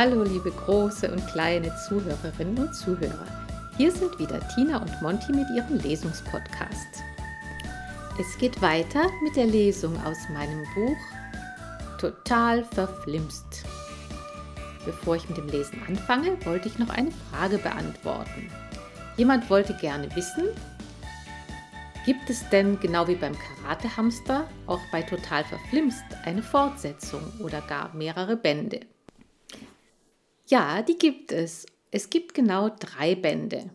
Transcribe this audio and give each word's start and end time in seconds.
Hallo 0.00 0.22
liebe 0.22 0.50
große 0.50 1.12
und 1.12 1.26
kleine 1.26 1.70
Zuhörerinnen 1.86 2.56
und 2.56 2.74
Zuhörer. 2.74 3.26
Hier 3.76 3.92
sind 3.92 4.18
wieder 4.18 4.40
Tina 4.48 4.80
und 4.80 5.02
Monty 5.02 5.30
mit 5.30 5.46
ihrem 5.54 5.76
Lesungspodcast. 5.76 7.02
Es 8.18 8.38
geht 8.38 8.62
weiter 8.62 9.02
mit 9.22 9.36
der 9.36 9.44
Lesung 9.44 9.94
aus 10.06 10.16
meinem 10.32 10.64
Buch 10.74 10.96
Total 11.98 12.64
verflimst. 12.64 13.66
Bevor 14.86 15.16
ich 15.16 15.28
mit 15.28 15.36
dem 15.36 15.48
Lesen 15.48 15.82
anfange, 15.86 16.38
wollte 16.46 16.68
ich 16.68 16.78
noch 16.78 16.88
eine 16.88 17.10
Frage 17.30 17.58
beantworten. 17.58 18.50
Jemand 19.18 19.50
wollte 19.50 19.74
gerne 19.74 20.08
wissen, 20.16 20.44
gibt 22.06 22.30
es 22.30 22.48
denn 22.48 22.80
genau 22.80 23.06
wie 23.06 23.16
beim 23.16 23.36
Karatehamster 23.38 24.48
auch 24.66 24.80
bei 24.90 25.02
Total 25.02 25.44
verflimst 25.44 26.04
eine 26.24 26.42
Fortsetzung 26.42 27.20
oder 27.40 27.60
gar 27.60 27.92
mehrere 27.92 28.38
Bände? 28.38 28.80
Ja, 30.50 30.82
die 30.82 30.98
gibt 30.98 31.30
es. 31.30 31.64
Es 31.92 32.10
gibt 32.10 32.34
genau 32.34 32.70
drei 32.70 33.14
Bände. 33.14 33.70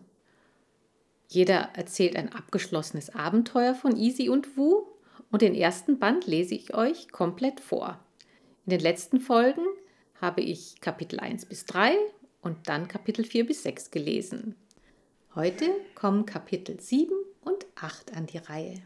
Jeder 1.26 1.70
erzählt 1.72 2.16
ein 2.16 2.30
abgeschlossenes 2.30 3.08
Abenteuer 3.14 3.74
von 3.74 3.96
Easy 3.96 4.28
und 4.28 4.58
Wu 4.58 4.82
und 5.30 5.40
den 5.40 5.54
ersten 5.54 5.98
Band 5.98 6.26
lese 6.26 6.54
ich 6.54 6.74
euch 6.74 7.08
komplett 7.08 7.60
vor. 7.60 7.98
In 8.66 8.70
den 8.72 8.80
letzten 8.80 9.20
Folgen 9.20 9.64
habe 10.20 10.42
ich 10.42 10.78
Kapitel 10.82 11.18
1 11.18 11.46
bis 11.46 11.64
3 11.64 11.96
und 12.42 12.68
dann 12.68 12.88
Kapitel 12.88 13.24
4 13.24 13.46
bis 13.46 13.62
6 13.62 13.90
gelesen. 13.90 14.54
Heute 15.34 15.70
kommen 15.94 16.26
Kapitel 16.26 16.78
7 16.78 17.10
und 17.40 17.64
8 17.76 18.12
an 18.14 18.26
die 18.26 18.38
Reihe. 18.38 18.82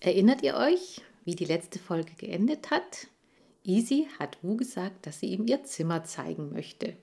Erinnert 0.00 0.42
ihr 0.42 0.56
euch, 0.56 1.00
wie 1.24 1.36
die 1.36 1.44
letzte 1.44 1.78
Folge 1.78 2.12
geendet 2.16 2.72
hat? 2.72 3.06
Easy 3.66 4.08
hat 4.18 4.38
Wu 4.42 4.56
gesagt, 4.56 5.06
dass 5.06 5.20
sie 5.20 5.26
ihm 5.26 5.46
ihr 5.46 5.64
Zimmer 5.64 6.04
zeigen 6.04 6.52
möchte 6.52 6.96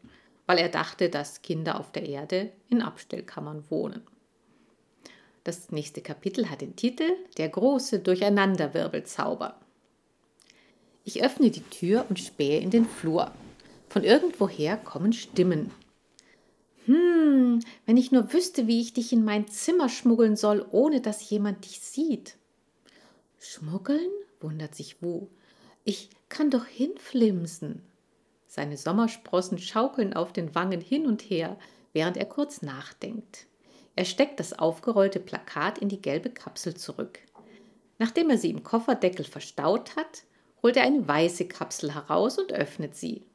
weil 0.46 0.58
er 0.58 0.70
dachte, 0.70 1.10
dass 1.10 1.42
Kinder 1.42 1.80
auf 1.80 1.92
der 1.92 2.08
Erde 2.08 2.52
in 2.70 2.82
Abstellkammern 2.82 3.64
wohnen. 3.70 4.02
Das 5.44 5.72
nächste 5.72 6.02
Kapitel 6.02 6.50
hat 6.50 6.62
den 6.62 6.76
Titel 6.76 7.12
Der 7.38 7.50
große 7.50 8.00
Durcheinanderwirbelzauber. 8.00 9.60
Ich 11.04 11.24
öffne 11.24 11.52
die 11.52 11.64
Tür 11.64 12.06
und 12.10 12.20
spähe 12.20 12.60
in 12.60 12.70
den 12.70 12.86
Flur. 12.86 13.32
Von 13.90 14.04
irgendwoher 14.04 14.78
kommen 14.78 15.12
Stimmen. 15.12 15.72
Hm, 16.86 17.62
wenn 17.86 17.98
ich 17.98 18.12
nur 18.12 18.32
wüsste, 18.34 18.68
wie 18.68 18.82
ich 18.82 18.94
dich 18.94 19.12
in 19.12 19.24
mein 19.24 19.48
Zimmer 19.48 19.90
schmuggeln 19.90 20.36
soll, 20.36 20.66
ohne 20.72 21.02
dass 21.02 21.30
jemand 21.30 21.66
dich 21.66 21.82
sieht. 21.82 22.38
Schmuggeln? 23.40 24.10
wundert 24.40 24.76
sich 24.76 25.02
Wu. 25.02 25.28
Ich 25.86 26.10
kann 26.34 26.50
doch 26.50 26.66
hinflimsen. 26.66 27.84
Seine 28.48 28.76
Sommersprossen 28.76 29.60
schaukeln 29.60 30.14
auf 30.14 30.34
den 30.34 30.56
Wangen 30.56 30.82
hin 30.82 31.06
und 31.06 31.22
her, 31.22 31.60
während 31.94 32.18
er 32.18 32.26
kurz 32.26 32.64
nachdenkt. 32.64 33.46
Er 33.96 34.06
steckt 34.06 34.40
das 34.40 34.58
aufgerollte 34.58 35.20
Plakat 35.20 35.78
in 35.78 35.90
die 35.90 36.02
gelbe 36.02 36.32
Kapsel 36.32 36.74
zurück. 36.74 37.20
Nachdem 38.00 38.32
er 38.32 38.40
sie 38.40 38.50
im 38.50 38.64
Kofferdeckel 38.64 39.26
verstaut 39.26 39.96
hat, 39.96 40.24
holt 40.64 40.76
er 40.76 40.84
eine 40.84 41.08
weiße 41.08 41.48
Kapsel 41.48 41.94
heraus 41.94 42.40
und 42.40 42.52
öffnet 42.52 42.96
sie. 42.96 43.28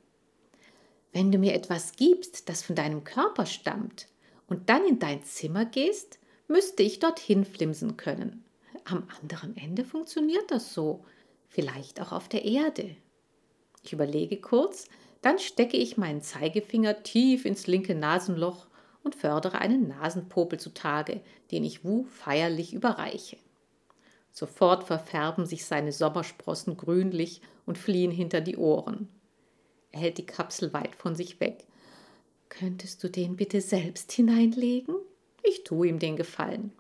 Wenn 1.12 1.30
du 1.30 1.38
mir 1.38 1.54
etwas 1.54 1.92
gibst, 1.92 2.48
das 2.48 2.64
von 2.64 2.74
deinem 2.74 3.04
Körper 3.04 3.46
stammt, 3.46 4.08
und 4.48 4.68
dann 4.70 4.84
in 4.84 4.98
dein 4.98 5.22
Zimmer 5.22 5.66
gehst, 5.66 6.18
müsste 6.48 6.82
ich 6.82 6.98
dorthin 6.98 7.44
flimsen 7.44 7.96
können. 7.96 8.44
Am 8.84 9.06
anderen 9.20 9.56
Ende 9.56 9.84
funktioniert 9.84 10.50
das 10.50 10.74
so, 10.74 11.04
vielleicht 11.48 12.00
auch 12.00 12.12
auf 12.12 12.28
der 12.28 12.44
Erde. 12.44 12.96
Ich 13.82 13.92
überlege 13.92 14.40
kurz, 14.40 14.88
dann 15.22 15.38
stecke 15.38 15.76
ich 15.76 15.96
meinen 15.96 16.22
Zeigefinger 16.22 17.02
tief 17.02 17.44
ins 17.44 17.66
linke 17.66 17.94
Nasenloch 17.94 18.66
und 19.02 19.14
fördere 19.14 19.60
einen 19.60 19.88
Nasenpopel 19.88 20.60
zutage, 20.60 21.20
den 21.50 21.64
ich 21.64 21.84
Wu 21.84 22.04
feierlich 22.04 22.74
überreiche. 22.74 23.38
Sofort 24.32 24.84
verfärben 24.84 25.46
sich 25.46 25.64
seine 25.64 25.92
Sommersprossen 25.92 26.76
grünlich 26.76 27.40
und 27.66 27.78
fliehen 27.78 28.10
hinter 28.10 28.40
die 28.40 28.56
Ohren. 28.56 29.08
Er 29.90 30.00
hält 30.00 30.18
die 30.18 30.26
Kapsel 30.26 30.72
weit 30.72 30.94
von 30.94 31.14
sich 31.14 31.40
weg. 31.40 31.66
Könntest 32.48 33.02
du 33.02 33.08
den 33.08 33.36
bitte 33.36 33.60
selbst 33.60 34.12
hineinlegen? 34.12 34.94
Ich 35.42 35.64
tue 35.64 35.88
ihm 35.88 35.98
den 35.98 36.16
Gefallen. 36.16 36.72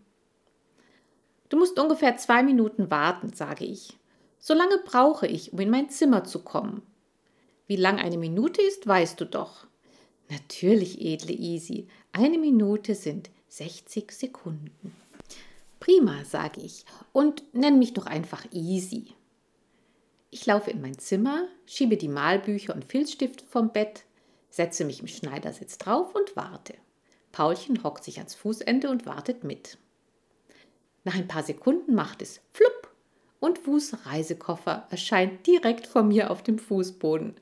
Du 1.48 1.58
musst 1.58 1.78
ungefähr 1.78 2.16
zwei 2.16 2.42
Minuten 2.42 2.90
warten, 2.90 3.32
sage 3.32 3.64
ich. 3.64 3.98
So 4.38 4.54
lange 4.54 4.78
brauche 4.78 5.26
ich, 5.26 5.52
um 5.52 5.60
in 5.60 5.70
mein 5.70 5.90
Zimmer 5.90 6.24
zu 6.24 6.40
kommen. 6.40 6.82
Wie 7.66 7.76
lang 7.76 7.98
eine 7.98 8.18
Minute 8.18 8.62
ist, 8.62 8.86
weißt 8.86 9.20
du 9.20 9.26
doch. 9.26 9.66
Natürlich, 10.30 11.00
edle 11.00 11.32
Easy. 11.34 11.88
Eine 12.12 12.38
Minute 12.38 12.94
sind 12.94 13.30
60 13.48 14.12
Sekunden. 14.12 14.94
Prima, 15.80 16.24
sage 16.24 16.60
ich, 16.60 16.84
und 17.12 17.42
nenn 17.54 17.78
mich 17.78 17.94
doch 17.94 18.06
einfach 18.06 18.44
Easy. 18.52 19.14
Ich 20.30 20.44
laufe 20.44 20.70
in 20.70 20.80
mein 20.80 20.98
Zimmer, 20.98 21.48
schiebe 21.66 21.96
die 21.96 22.08
Malbücher 22.08 22.74
und 22.74 22.84
Filzstifte 22.84 23.44
vom 23.46 23.72
Bett, 23.72 24.04
setze 24.50 24.84
mich 24.84 25.00
im 25.00 25.06
Schneidersitz 25.06 25.78
drauf 25.78 26.14
und 26.14 26.36
warte. 26.36 26.74
Paulchen 27.32 27.82
hockt 27.82 28.04
sich 28.04 28.18
ans 28.18 28.34
Fußende 28.34 28.90
und 28.90 29.06
wartet 29.06 29.44
mit. 29.44 29.78
Nach 31.04 31.14
ein 31.14 31.28
paar 31.28 31.42
Sekunden 31.42 31.94
macht 31.94 32.20
es 32.20 32.40
flupp 32.52 32.77
und 33.40 33.66
Wus 33.66 34.06
Reisekoffer 34.06 34.86
erscheint 34.90 35.46
direkt 35.46 35.86
vor 35.86 36.02
mir 36.02 36.30
auf 36.30 36.42
dem 36.42 36.58
Fußboden. 36.58 37.34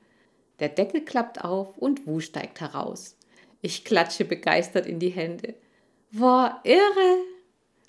Der 0.59 0.69
Deckel 0.69 1.05
klappt 1.05 1.45
auf 1.45 1.77
und 1.79 2.07
Wu 2.07 2.21
steigt 2.21 2.61
heraus. 2.61 3.17
Ich 3.63 3.85
klatsche 3.85 4.25
begeistert 4.25 4.87
in 4.87 4.99
die 4.99 5.11
Hände. 5.11 5.55
War 6.11 6.61
irre! 6.65 7.19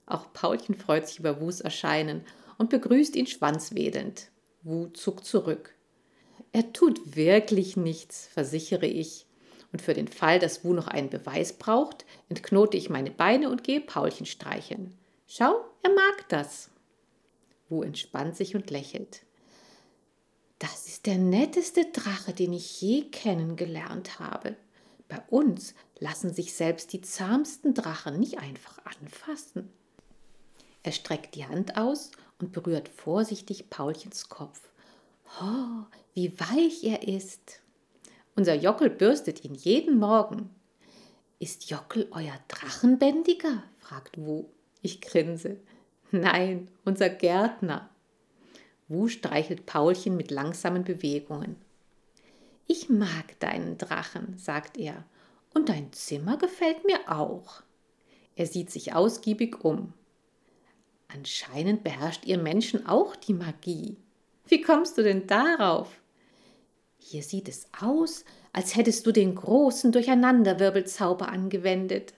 Auch 0.05 0.31
Paulchen 0.33 0.75
freut 0.75 1.07
sich 1.07 1.19
über 1.19 1.41
Wus 1.41 1.61
Erscheinen 1.61 2.25
und 2.57 2.69
begrüßt 2.69 3.15
ihn 3.15 3.27
schwanzwedelnd. 3.27 4.29
Wu 4.63 4.87
zuckt 4.87 5.25
zurück. 5.25 5.75
Er 6.51 6.73
tut 6.73 7.15
wirklich 7.15 7.77
nichts, 7.77 8.27
versichere 8.27 8.87
ich. 8.87 9.25
Und 9.71 9.81
für 9.81 9.93
den 9.93 10.07
Fall, 10.07 10.39
dass 10.39 10.63
Wu 10.63 10.73
noch 10.73 10.87
einen 10.87 11.09
Beweis 11.09 11.53
braucht, 11.53 12.05
entknote 12.29 12.77
ich 12.77 12.89
meine 12.89 13.11
Beine 13.11 13.49
und 13.49 13.63
gehe 13.63 13.81
Paulchen 13.81 14.25
streicheln. 14.25 14.97
Schau, 15.27 15.53
er 15.83 15.93
mag 15.93 16.29
das. 16.29 16.69
Wu 17.69 17.83
entspannt 17.83 18.35
sich 18.35 18.55
und 18.55 18.69
lächelt. 18.69 19.21
Das 20.59 20.87
ist 20.87 21.05
der 21.05 21.17
netteste 21.17 21.85
Drache, 21.85 22.33
den 22.33 22.53
ich 22.53 22.81
je 22.81 23.03
kennengelernt 23.03 24.19
habe. 24.19 24.55
Bei 25.07 25.21
uns 25.29 25.75
lassen 25.99 26.33
sich 26.33 26.53
selbst 26.53 26.93
die 26.93 27.01
zahmsten 27.01 27.73
Drachen 27.73 28.19
nicht 28.19 28.39
einfach 28.39 28.79
anfassen. 28.85 29.69
Er 30.83 30.91
streckt 30.91 31.35
die 31.35 31.45
Hand 31.45 31.77
aus 31.77 32.11
und 32.39 32.51
berührt 32.51 32.89
vorsichtig 32.89 33.69
Paulchens 33.69 34.29
Kopf. 34.29 34.61
Oh, 35.41 35.85
wie 36.13 36.39
weich 36.39 36.83
er 36.83 37.07
ist. 37.07 37.61
Unser 38.35 38.55
Jockel 38.55 38.89
bürstet 38.89 39.43
ihn 39.43 39.55
jeden 39.55 39.97
Morgen. 39.97 40.49
Ist 41.39 41.69
Jockel 41.69 42.07
euer 42.11 42.39
Drachenbändiger? 42.47 43.63
fragt 43.79 44.17
Wu. 44.17 44.45
Ich 44.81 45.01
grinse. 45.01 45.59
Nein, 46.11 46.69
unser 46.85 47.09
Gärtner. 47.09 47.89
Wu 48.87 49.07
streichelt 49.07 49.65
Paulchen 49.65 50.15
mit 50.15 50.31
langsamen 50.31 50.83
Bewegungen. 50.83 51.57
Ich 52.65 52.89
mag 52.89 53.39
deinen 53.39 53.77
Drachen, 53.77 54.37
sagt 54.37 54.77
er, 54.77 55.03
und 55.53 55.69
dein 55.69 55.91
Zimmer 55.93 56.37
gefällt 56.37 56.85
mir 56.85 56.99
auch. 57.07 57.61
Er 58.35 58.45
sieht 58.45 58.69
sich 58.69 58.93
ausgiebig 58.93 59.63
um. 59.63 59.93
Anscheinend 61.07 61.83
beherrscht 61.83 62.25
ihr 62.25 62.37
Menschen 62.37 62.85
auch 62.85 63.15
die 63.15 63.33
Magie. 63.33 63.97
Wie 64.47 64.61
kommst 64.61 64.97
du 64.97 65.03
denn 65.03 65.27
darauf? 65.27 65.89
Hier 66.97 67.23
sieht 67.23 67.47
es 67.47 67.67
aus, 67.81 68.25
als 68.53 68.75
hättest 68.75 69.05
du 69.05 69.11
den 69.11 69.35
großen 69.35 69.91
Durcheinanderwirbelzauber 69.91 71.29
angewendet. 71.29 72.13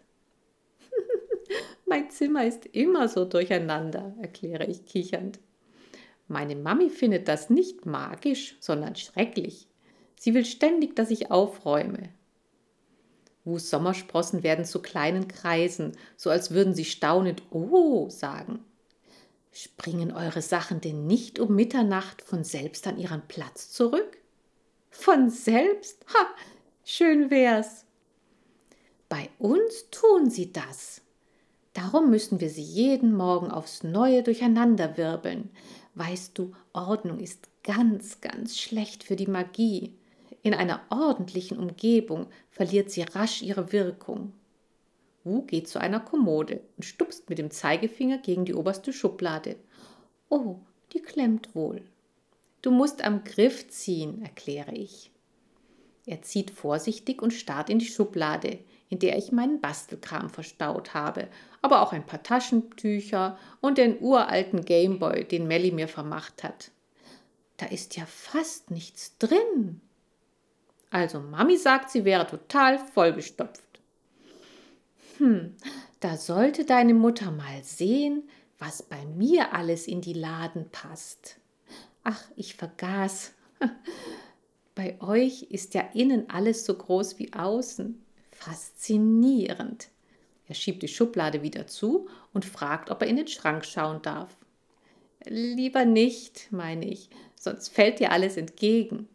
Mein 1.89 2.09
Zimmer 2.09 2.45
ist 2.45 2.65
immer 2.67 3.07
so 3.07 3.25
durcheinander, 3.25 4.15
erkläre 4.21 4.65
ich 4.65 4.85
kichernd. 4.85 5.39
Meine 6.27 6.55
Mami 6.55 6.89
findet 6.89 7.27
das 7.27 7.49
nicht 7.49 7.85
magisch, 7.85 8.55
sondern 8.59 8.95
schrecklich. 8.95 9.67
Sie 10.15 10.33
will 10.33 10.45
ständig, 10.45 10.95
dass 10.95 11.09
ich 11.09 11.31
aufräume. 11.31 12.09
Wus 13.45 13.69
Sommersprossen 13.69 14.43
werden 14.43 14.65
zu 14.65 14.81
kleinen 14.81 15.27
Kreisen, 15.27 15.97
so 16.15 16.29
als 16.29 16.51
würden 16.51 16.73
sie 16.75 16.85
staunend 16.85 17.41
Oh 17.49 18.09
sagen. 18.09 18.63
Springen 19.51 20.11
eure 20.11 20.41
Sachen 20.43 20.81
denn 20.81 21.07
nicht 21.07 21.39
um 21.39 21.55
Mitternacht 21.55 22.21
von 22.21 22.43
selbst 22.43 22.85
an 22.85 22.97
ihren 22.97 23.27
Platz 23.27 23.71
zurück? 23.71 24.17
Von 24.91 25.29
selbst? 25.29 26.05
Ha, 26.13 26.27
schön 26.83 27.31
wär's. 27.31 27.85
Bei 29.07 29.29
uns 29.39 29.89
tun 29.89 30.29
sie 30.29 30.53
das. 30.53 31.01
Darum 31.73 32.09
müssen 32.09 32.39
wir 32.39 32.49
sie 32.49 32.63
jeden 32.63 33.15
Morgen 33.15 33.51
aufs 33.51 33.83
Neue 33.83 34.23
durcheinanderwirbeln, 34.23 35.49
Weißt 35.99 36.37
du, 36.37 36.53
Ordnung 36.71 37.19
ist 37.19 37.49
ganz, 37.61 38.21
ganz 38.21 38.57
schlecht 38.57 39.03
für 39.03 39.17
die 39.17 39.27
Magie. 39.27 39.97
In 40.41 40.53
einer 40.53 40.81
ordentlichen 40.89 41.57
Umgebung 41.59 42.27
verliert 42.51 42.89
sie 42.89 43.01
rasch 43.01 43.41
ihre 43.41 43.73
Wirkung. 43.73 44.31
Wu 45.25 45.41
geht 45.41 45.67
zu 45.67 45.77
einer 45.81 45.99
Kommode 45.99 46.61
und 46.77 46.85
stupst 46.85 47.29
mit 47.29 47.37
dem 47.37 47.51
Zeigefinger 47.51 48.19
gegen 48.19 48.45
die 48.45 48.53
oberste 48.53 48.93
Schublade. 48.93 49.57
Oh, 50.29 50.59
die 50.93 51.01
klemmt 51.01 51.53
wohl. 51.53 51.81
Du 52.61 52.71
musst 52.71 53.03
am 53.03 53.25
Griff 53.25 53.67
ziehen, 53.67 54.21
erkläre 54.21 54.73
ich. 54.73 55.11
Er 56.05 56.21
zieht 56.21 56.51
vorsichtig 56.51 57.21
und 57.21 57.33
starrt 57.33 57.69
in 57.69 57.79
die 57.79 57.85
Schublade, 57.85 58.59
in 58.87 58.99
der 58.99 59.17
ich 59.17 59.33
meinen 59.33 59.59
Bastelkram 59.59 60.29
verstaut 60.29 60.93
habe, 60.93 61.27
aber 61.61 61.81
auch 61.81 61.93
ein 61.93 62.05
paar 62.05 62.23
Taschentücher 62.23 63.37
und 63.61 63.77
den 63.77 63.99
uralten 64.01 64.63
Gameboy, 64.63 65.25
den 65.25 65.47
Melly 65.47 65.71
mir 65.71 65.87
vermacht 65.87 66.43
hat. 66.43 66.71
Da 67.57 67.65
ist 67.65 67.97
ja 67.97 68.05
fast 68.05 68.71
nichts 68.71 69.17
drin. 69.17 69.81
Also 70.91 71.19
Mami 71.19 71.57
sagt, 71.57 71.91
sie 71.91 72.05
wäre 72.05 72.25
total 72.25 72.79
vollgestopft. 72.79 73.63
Hm, 75.17 75.55
da 75.99 76.17
sollte 76.17 76.65
deine 76.65 76.93
Mutter 76.93 77.31
mal 77.31 77.63
sehen, 77.63 78.23
was 78.57 78.83
bei 78.83 79.05
mir 79.05 79.53
alles 79.53 79.87
in 79.87 80.01
die 80.01 80.13
Laden 80.13 80.69
passt. 80.71 81.37
Ach, 82.03 82.23
ich 82.35 82.55
vergaß. 82.55 83.33
Bei 84.75 84.99
euch 85.01 85.43
ist 85.43 85.73
ja 85.73 85.81
innen 85.93 86.29
alles 86.29 86.63
so 86.63 86.73
groß 86.73 87.19
wie 87.19 87.33
außen. 87.33 88.01
Faszinierend. 88.31 89.89
Er 90.49 90.55
schiebt 90.55 90.81
die 90.81 90.87
Schublade 90.87 91.43
wieder 91.43 91.67
zu 91.67 92.09
und 92.33 92.43
fragt, 92.43 92.89
ob 92.89 93.01
er 93.01 93.07
in 93.07 93.17
den 93.17 93.27
Schrank 93.27 93.63
schauen 93.63 94.01
darf. 94.01 94.35
Lieber 95.25 95.85
nicht, 95.85 96.51
meine 96.51 96.85
ich, 96.85 97.09
sonst 97.35 97.69
fällt 97.69 97.99
dir 97.99 98.11
alles 98.11 98.35
entgegen. 98.35 99.07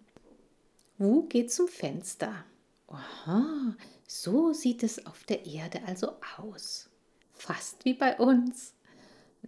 Wu 0.97 1.25
geht 1.25 1.53
zum 1.53 1.67
Fenster. 1.67 2.45
Aha, 2.87 3.75
so 4.07 4.53
sieht 4.53 4.85
es 4.85 5.05
auf 5.07 5.25
der 5.25 5.45
Erde 5.45 5.81
also 5.87 6.13
aus. 6.39 6.89
Fast 7.33 7.85
wie 7.85 7.95
bei 7.95 8.17
uns. 8.17 8.75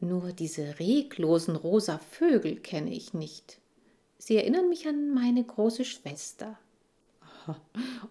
Nur 0.00 0.32
diese 0.32 0.80
reglosen 0.80 1.54
rosa 1.54 1.98
Vögel 1.98 2.56
kenne 2.56 2.92
ich 2.92 3.14
nicht. 3.14 3.60
Sie 4.18 4.36
erinnern 4.36 4.68
mich 4.68 4.88
an 4.88 5.14
meine 5.14 5.44
große 5.44 5.84
Schwester. 5.84 6.58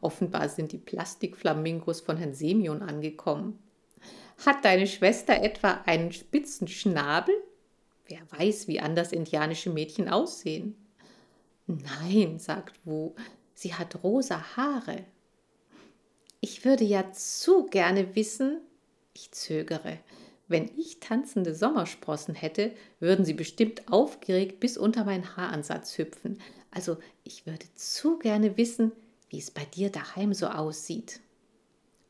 Offenbar 0.01 0.48
sind 0.48 0.72
die 0.72 0.77
Plastikflamingos 0.77 2.00
von 2.00 2.16
Herrn 2.16 2.33
Semyon 2.33 2.81
angekommen. 2.81 3.60
Hat 4.43 4.65
deine 4.65 4.87
Schwester 4.87 5.41
etwa 5.41 5.81
einen 5.85 6.11
spitzen 6.11 6.67
Schnabel? 6.67 7.35
Wer 8.07 8.21
weiß, 8.31 8.67
wie 8.67 8.79
anders 8.79 9.11
indianische 9.11 9.69
Mädchen 9.69 10.09
aussehen. 10.09 10.75
Nein, 11.67 12.37
sagt 12.37 12.79
Wu, 12.85 13.15
sie 13.53 13.73
hat 13.73 14.03
rosa 14.03 14.55
Haare. 14.55 15.05
Ich 16.41 16.65
würde 16.65 16.83
ja 16.83 17.11
zu 17.11 17.65
gerne 17.65 18.15
wissen, 18.15 18.61
ich 19.13 19.31
zögere, 19.31 19.99
wenn 20.47 20.69
ich 20.77 20.99
tanzende 20.99 21.55
Sommersprossen 21.55 22.35
hätte, 22.35 22.71
würden 22.99 23.25
sie 23.25 23.33
bestimmt 23.33 23.91
aufgeregt 23.91 24.59
bis 24.59 24.77
unter 24.77 25.05
meinen 25.05 25.35
Haaransatz 25.35 25.97
hüpfen. 25.97 26.39
Also 26.69 26.97
ich 27.23 27.47
würde 27.47 27.65
zu 27.73 28.19
gerne 28.19 28.57
wissen, 28.57 28.91
wie 29.29 29.39
es 29.39 29.49
bei 29.49 29.65
dir 29.65 29.89
daheim 29.89 30.33
so 30.33 30.47
aussieht. 30.47 31.19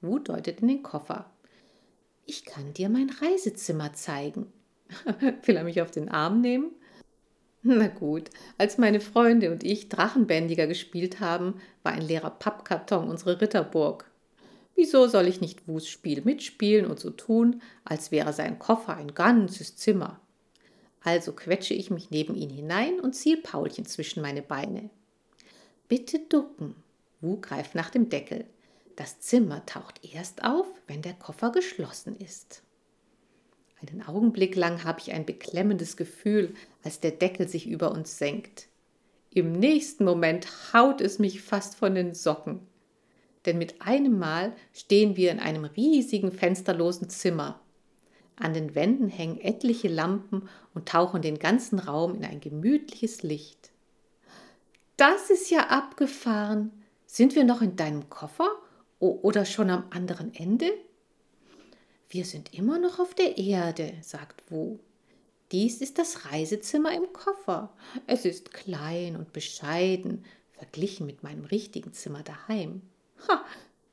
Wu 0.02 0.20
deutet 0.20 0.60
in 0.60 0.68
den 0.68 0.84
Koffer. 0.84 1.32
Ich 2.26 2.46
kann 2.46 2.74
dir 2.74 2.90
mein 2.90 3.10
Reisezimmer 3.10 3.94
zeigen. 3.94 4.52
Will 5.46 5.56
er 5.56 5.64
mich 5.64 5.82
auf 5.82 5.92
den 5.92 6.10
Arm 6.10 6.42
nehmen? 6.42 6.72
Na 7.62 7.88
gut, 7.88 8.30
als 8.58 8.78
meine 8.78 9.00
Freunde 9.00 9.52
und 9.52 9.64
ich 9.64 9.90
Drachenbändiger 9.90 10.68
gespielt 10.68 11.20
haben, 11.20 11.56
war 11.82 11.94
ein 11.94 12.02
leerer 12.02 12.30
Pappkarton 12.30 13.10
unsere 13.10 13.42
Ritterburg. 13.42 14.10
Wieso 14.76 15.08
soll 15.08 15.28
ich 15.28 15.42
nicht 15.42 15.68
Wus 15.68 15.88
Spiel 15.88 16.22
mitspielen 16.22 16.86
und 16.86 17.00
so 17.00 17.10
tun, 17.10 17.62
als 17.84 18.12
wäre 18.12 18.34
sein 18.34 18.60
Koffer 18.60 18.96
ein 18.96 19.14
ganzes 19.16 19.76
Zimmer? 19.78 20.20
Also 21.02 21.34
quetsche 21.34 21.74
ich 21.74 21.92
mich 21.92 22.12
neben 22.12 22.36
ihn 22.36 22.50
hinein 22.50 23.00
und 23.00 23.14
ziehe 23.14 23.38
Paulchen 23.38 23.86
zwischen 23.86 24.22
meine 24.22 24.42
Beine. 24.42 24.90
Bitte 25.88 26.20
ducken. 26.20 26.76
Wu 27.22 27.40
greift 27.40 27.76
nach 27.76 27.90
dem 27.90 28.10
Deckel. 28.10 28.46
Das 28.96 29.20
Zimmer 29.20 29.66
taucht 29.66 30.02
erst 30.14 30.44
auf, 30.44 30.68
wenn 30.88 31.02
der 31.02 31.14
Koffer 31.14 31.52
geschlossen 31.52 32.16
ist. 32.16 32.64
Einen 33.82 34.02
Augenblick 34.08 34.56
lang 34.56 34.84
habe 34.84 35.00
ich 35.02 35.12
ein 35.12 35.26
beklemmendes 35.26 35.98
Gefühl, 35.98 36.54
als 36.84 37.02
der 37.02 37.12
Deckel 37.12 37.48
sich 37.48 37.68
über 37.68 37.92
uns 37.92 38.18
senkt. 38.18 38.68
Im 39.32 39.52
nächsten 39.52 40.06
Moment 40.06 40.48
haut 40.74 41.02
es 41.02 41.20
mich 41.20 41.42
fast 41.42 41.76
von 41.76 41.94
den 41.94 42.14
Socken 42.14 42.66
denn 43.46 43.58
mit 43.58 43.82
einem 43.82 44.18
Mal 44.18 44.54
stehen 44.74 45.16
wir 45.16 45.32
in 45.32 45.40
einem 45.40 45.66
riesigen 45.66 46.32
fensterlosen 46.32 47.10
Zimmer. 47.10 47.60
An 48.36 48.54
den 48.54 48.76
Wänden 48.76 49.08
hängen 49.08 49.40
etliche 49.40 49.88
Lampen 49.88 50.50
und 50.74 50.90
tauchen 50.90 51.22
den 51.22 51.40
ganzen 51.40 51.80
Raum 51.80 52.16
in 52.16 52.26
ein 52.26 52.42
gemütliches 52.42 53.24
Licht. 53.24 53.72
Das 54.98 55.30
ist 55.30 55.50
ja 55.50 55.68
abgefahren. 55.68 56.72
Sind 57.06 57.36
wir 57.36 57.46
noch 57.46 57.62
in 57.62 57.76
deinem 57.76 58.10
Koffer 58.10 58.50
oder 59.00 59.46
schon 59.46 59.70
am 59.70 59.86
anderen 59.90 60.34
Ende? 60.34 60.72
Wir 62.10 62.26
sind 62.26 62.54
immer 62.54 62.80
noch 62.80 63.00
auf 63.00 63.14
der 63.14 63.38
Erde, 63.38 63.94
sagt 64.02 64.50
Wu. 64.50 64.80
Dies 65.52 65.82
ist 65.82 66.00
das 66.00 66.26
Reisezimmer 66.32 66.94
im 66.94 67.12
Koffer. 67.14 67.72
Es 68.08 68.26
ist 68.26 68.54
klein 68.54 69.16
und 69.16 69.34
bescheiden, 69.34 70.26
verglichen 70.54 71.06
mit 71.06 71.24
meinem 71.24 71.46
richtigen 71.46 71.94
Zimmer 71.94 72.24
daheim. 72.24 72.82
Ha, 73.28 73.46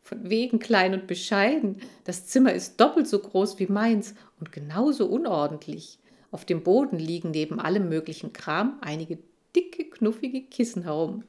von 0.02 0.28
wegen 0.28 0.58
klein 0.58 0.94
und 0.94 1.06
bescheiden. 1.06 1.80
Das 2.04 2.26
Zimmer 2.26 2.52
ist 2.52 2.80
doppelt 2.80 3.08
so 3.08 3.18
groß 3.18 3.58
wie 3.58 3.66
meins 3.66 4.14
und 4.40 4.52
genauso 4.52 5.06
unordentlich. 5.06 5.98
Auf 6.30 6.44
dem 6.44 6.62
Boden 6.62 6.98
liegen 6.98 7.30
neben 7.30 7.60
allem 7.60 7.88
möglichen 7.88 8.32
Kram 8.32 8.78
einige 8.80 9.18
dicke, 9.54 9.84
knuffige 9.84 10.42
Kissen 10.42 10.84
herum. 10.84 11.24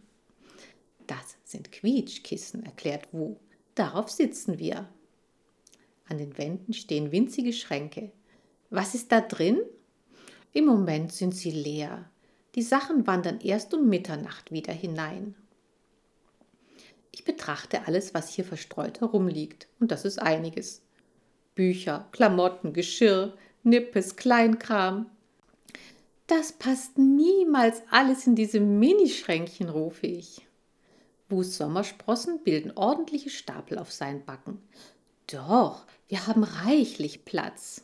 Das 1.08 1.36
sind 1.44 1.72
Quietschkissen, 1.72 2.64
erklärt 2.64 3.08
Wu. 3.12 3.36
Darauf 3.76 4.10
sitzen 4.10 4.60
wir. 4.60 4.88
An 6.08 6.18
den 6.18 6.38
Wänden 6.38 6.74
stehen 6.74 7.12
winzige 7.12 7.54
Schränke. 7.54 8.12
Was 8.70 8.94
ist 8.94 9.12
da 9.12 9.22
drin? 9.22 9.62
Im 10.52 10.66
Moment 10.66 11.12
sind 11.12 11.36
sie 11.36 11.52
leer. 11.52 12.10
Die 12.56 12.62
Sachen 12.62 13.08
wandern 13.08 13.40
erst 13.42 13.74
um 13.74 13.90
Mitternacht 13.90 14.52
wieder 14.52 14.74
hinein. 14.74 15.36
Ich 17.12 17.24
betrachte 17.24 17.88
alles, 17.88 18.14
was 18.14 18.30
hier 18.30 18.46
verstreut 18.46 19.02
herumliegt, 19.02 19.68
und 19.80 19.92
das 19.92 20.06
ist 20.06 20.20
einiges. 20.20 20.82
Bücher, 21.56 22.08
Klamotten, 22.12 22.74
Geschirr, 22.74 23.36
Nippes, 23.64 24.16
Kleinkram. 24.16 25.10
Das 26.28 26.52
passt 26.52 26.98
niemals 26.98 27.82
alles 27.92 28.28
in 28.28 28.36
diese 28.36 28.60
Minischränkchen, 28.60 29.70
rufe 29.70 30.08
ich. 30.08 30.48
Wus 31.30 31.58
Sommersprossen 31.58 32.44
bilden 32.44 32.72
ordentliche 32.76 33.30
Stapel 33.30 33.78
auf 33.78 33.92
seinen 33.92 34.26
Backen. 34.26 34.62
Doch, 35.28 35.86
wir 36.08 36.28
haben 36.28 36.44
reichlich 36.44 37.26
Platz. 37.26 37.84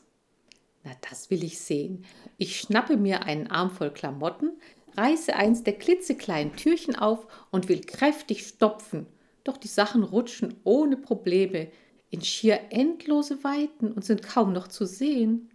Na, 0.84 0.91
das 1.10 1.29
will 1.29 1.43
ich 1.43 1.60
sehen. 1.60 2.05
Ich 2.38 2.60
schnappe 2.60 2.98
mir 2.98 3.24
einen 3.24 3.48
Arm 3.48 3.72
voll 3.72 3.91
Klamotten, 3.91 4.60
reiße 4.98 5.36
eins 5.36 5.63
der 5.63 5.74
klitzekleinen 5.74 6.55
Türchen 6.55 6.96
auf 6.96 7.27
und 7.51 7.69
will 7.69 7.81
kräftig 7.81 8.46
stopfen 8.46 9.08
doch 9.50 9.58
die 9.58 9.67
Sachen 9.67 10.03
rutschen 10.03 10.55
ohne 10.63 10.96
Probleme 10.96 11.72
in 12.12 12.22
schier 12.22 12.60
endlose 12.69 13.43
Weiten 13.43 13.91
und 13.91 14.05
sind 14.05 14.24
kaum 14.24 14.53
noch 14.53 14.67
zu 14.67 14.86
sehen. 14.86 15.50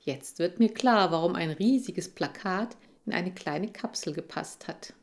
Jetzt 0.00 0.38
wird 0.38 0.58
mir 0.58 0.72
klar, 0.72 1.10
warum 1.10 1.34
ein 1.34 1.50
riesiges 1.50 2.08
Plakat 2.08 2.76
in 3.04 3.12
eine 3.12 3.32
kleine 3.32 3.72
Kapsel 3.72 4.12
gepasst 4.12 4.68
hat. 4.68 4.94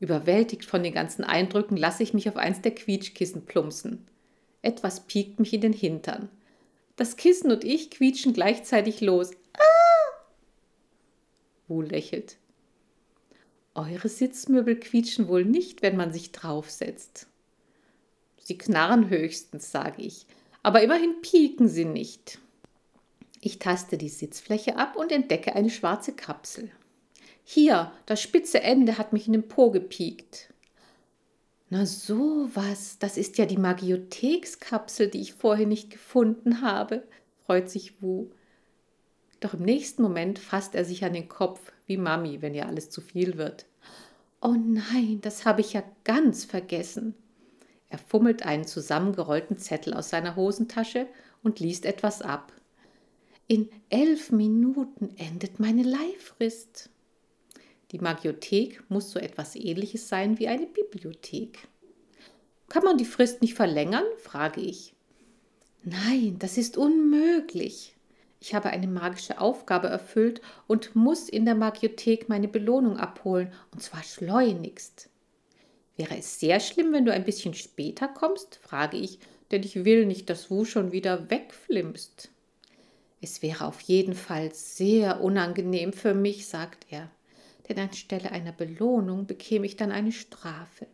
Überwältigt 0.00 0.64
von 0.64 0.82
den 0.82 0.94
ganzen 0.94 1.24
Eindrücken 1.24 1.76
lasse 1.76 2.02
ich 2.02 2.14
mich 2.14 2.28
auf 2.28 2.36
eins 2.36 2.62
der 2.62 2.74
Quietschkissen 2.74 3.44
plumpsen. 3.44 4.06
Etwas 4.62 5.06
piekt 5.06 5.38
mich 5.38 5.52
in 5.52 5.60
den 5.60 5.72
Hintern. 5.74 6.30
Das 6.96 7.16
Kissen 7.16 7.50
und 7.50 7.64
ich 7.64 7.90
quietschen 7.90 8.32
gleichzeitig 8.32 9.02
los. 9.02 9.30
Ah! 9.54 10.24
Wu 11.68 11.82
lächelt. 11.82 12.38
Eure 13.74 14.08
Sitzmöbel 14.08 14.80
quietschen 14.80 15.28
wohl 15.28 15.44
nicht, 15.44 15.82
wenn 15.82 15.96
man 15.96 16.12
sich 16.12 16.32
draufsetzt. 16.32 17.28
Sie 18.38 18.58
knarren 18.58 19.08
höchstens, 19.10 19.70
sage 19.70 20.02
ich, 20.02 20.26
aber 20.62 20.82
immerhin 20.82 21.20
pieken 21.20 21.68
sie 21.68 21.84
nicht. 21.84 22.38
Ich 23.40 23.58
taste 23.58 23.96
die 23.96 24.08
Sitzfläche 24.08 24.76
ab 24.76 24.96
und 24.96 25.12
entdecke 25.12 25.54
eine 25.54 25.70
schwarze 25.70 26.12
Kapsel. 26.12 26.70
Hier, 27.52 27.90
das 28.06 28.22
spitze 28.22 28.62
Ende 28.62 28.96
hat 28.96 29.12
mich 29.12 29.26
in 29.26 29.32
den 29.32 29.48
Po 29.48 29.72
gepiekt. 29.72 30.54
Na 31.68 31.84
so 31.84 32.48
was, 32.54 33.00
das 33.00 33.16
ist 33.16 33.38
ja 33.38 33.44
die 33.44 33.56
Magiothekskapsel, 33.56 35.08
die 35.08 35.20
ich 35.20 35.34
vorher 35.34 35.66
nicht 35.66 35.90
gefunden 35.90 36.62
habe, 36.62 37.02
freut 37.44 37.68
sich 37.68 38.00
Wu. 38.00 38.30
Doch 39.40 39.54
im 39.54 39.64
nächsten 39.64 40.00
Moment 40.00 40.38
fasst 40.38 40.76
er 40.76 40.84
sich 40.84 41.04
an 41.04 41.12
den 41.12 41.28
Kopf, 41.28 41.72
wie 41.86 41.96
Mami, 41.96 42.40
wenn 42.40 42.54
ihr 42.54 42.68
alles 42.68 42.88
zu 42.88 43.00
viel 43.00 43.36
wird. 43.36 43.66
Oh 44.40 44.54
nein, 44.56 45.18
das 45.20 45.44
habe 45.44 45.60
ich 45.60 45.72
ja 45.72 45.82
ganz 46.04 46.44
vergessen. 46.44 47.16
Er 47.88 47.98
fummelt 47.98 48.46
einen 48.46 48.64
zusammengerollten 48.64 49.58
Zettel 49.58 49.94
aus 49.94 50.08
seiner 50.08 50.36
Hosentasche 50.36 51.08
und 51.42 51.58
liest 51.58 51.84
etwas 51.84 52.22
ab. 52.22 52.52
In 53.48 53.68
elf 53.88 54.30
Minuten 54.30 55.16
endet 55.16 55.58
meine 55.58 55.82
Leihfrist. 55.82 56.90
Die 57.90 57.98
Magiothek 57.98 58.82
muss 58.88 59.10
so 59.10 59.18
etwas 59.18 59.56
ähnliches 59.56 60.08
sein 60.08 60.38
wie 60.38 60.48
eine 60.48 60.66
Bibliothek. 60.66 61.68
Kann 62.68 62.84
man 62.84 62.98
die 62.98 63.04
Frist 63.04 63.42
nicht 63.42 63.54
verlängern? 63.54 64.04
frage 64.18 64.60
ich. 64.60 64.94
Nein, 65.82 66.36
das 66.38 66.56
ist 66.56 66.76
unmöglich. 66.76 67.96
Ich 68.40 68.54
habe 68.54 68.70
eine 68.70 68.86
magische 68.86 69.40
Aufgabe 69.40 69.88
erfüllt 69.88 70.40
und 70.66 70.94
muss 70.94 71.28
in 71.28 71.44
der 71.44 71.54
Magiothek 71.54 72.28
meine 72.28 72.48
Belohnung 72.48 72.96
abholen, 72.96 73.52
und 73.72 73.82
zwar 73.82 74.02
schleunigst. 74.02 75.10
Wäre 75.96 76.16
es 76.16 76.38
sehr 76.38 76.60
schlimm, 76.60 76.92
wenn 76.92 77.04
du 77.04 77.12
ein 77.12 77.24
bisschen 77.24 77.54
später 77.54 78.08
kommst? 78.08 78.60
frage 78.62 78.96
ich, 78.96 79.18
denn 79.50 79.62
ich 79.62 79.84
will 79.84 80.06
nicht, 80.06 80.30
dass 80.30 80.50
Wu 80.50 80.64
schon 80.64 80.92
wieder 80.92 81.28
wegflimmst. 81.28 82.30
Es 83.20 83.42
wäre 83.42 83.66
auf 83.66 83.80
jeden 83.82 84.14
Fall 84.14 84.54
sehr 84.54 85.20
unangenehm 85.20 85.92
für 85.92 86.14
mich, 86.14 86.46
sagt 86.46 86.86
er, 86.88 87.10
denn 87.70 87.88
anstelle 87.88 88.32
einer 88.32 88.52
Belohnung 88.52 89.26
bekäme 89.26 89.66
ich 89.66 89.76
dann 89.76 89.92
eine 89.92 90.12
Strafe. 90.12 90.86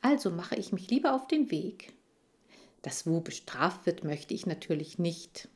Also 0.00 0.30
mache 0.30 0.56
ich 0.56 0.72
mich 0.72 0.90
lieber 0.90 1.14
auf 1.14 1.26
den 1.26 1.50
Weg. 1.50 1.92
Dass 2.82 3.06
Wu 3.06 3.20
bestraft 3.20 3.86
wird, 3.86 4.04
möchte 4.04 4.34
ich 4.34 4.46
natürlich 4.46 4.98
nicht. 4.98 5.48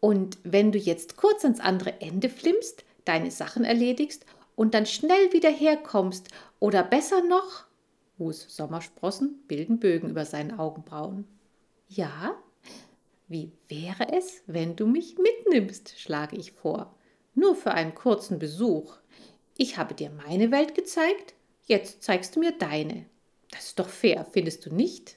Und 0.00 0.38
wenn 0.42 0.72
du 0.72 0.78
jetzt 0.78 1.16
kurz 1.16 1.44
ans 1.44 1.60
andere 1.60 2.00
Ende 2.00 2.28
flimmst, 2.28 2.84
deine 3.04 3.30
Sachen 3.30 3.64
erledigst 3.64 4.26
und 4.56 4.74
dann 4.74 4.86
schnell 4.86 5.32
wieder 5.32 5.50
herkommst 5.50 6.28
oder 6.58 6.82
besser 6.82 7.22
noch, 7.22 7.64
Hus 8.18 8.46
Sommersprossen 8.48 9.42
bilden 9.48 9.78
Bögen 9.78 10.10
über 10.10 10.24
seinen 10.24 10.58
Augenbrauen. 10.58 11.26
Ja, 11.88 12.34
wie 13.28 13.52
wäre 13.68 14.12
es, 14.12 14.42
wenn 14.46 14.76
du 14.76 14.86
mich 14.86 15.16
mitnimmst, 15.18 15.98
schlage 15.98 16.36
ich 16.36 16.52
vor. 16.52 16.94
Nur 17.34 17.56
für 17.56 17.72
einen 17.72 17.94
kurzen 17.94 18.38
Besuch. 18.38 18.96
Ich 19.62 19.76
habe 19.76 19.94
dir 19.94 20.10
meine 20.10 20.50
Welt 20.50 20.74
gezeigt, 20.74 21.34
jetzt 21.66 22.02
zeigst 22.02 22.34
du 22.34 22.40
mir 22.40 22.50
deine. 22.50 23.06
Das 23.52 23.66
ist 23.66 23.78
doch 23.78 23.88
fair, 23.88 24.26
findest 24.32 24.66
du 24.66 24.74
nicht? 24.74 25.16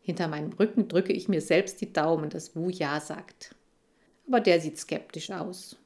Hinter 0.00 0.28
meinem 0.28 0.52
Rücken 0.52 0.88
drücke 0.88 1.14
ich 1.14 1.28
mir 1.28 1.40
selbst 1.40 1.80
die 1.80 1.90
Daumen, 1.90 2.28
dass 2.28 2.54
Wu 2.54 2.68
Ja 2.68 3.00
sagt 3.00 3.56
aber 4.26 4.40
der 4.40 4.60
sieht 4.60 4.78
skeptisch 4.78 5.30
aus. 5.30 5.76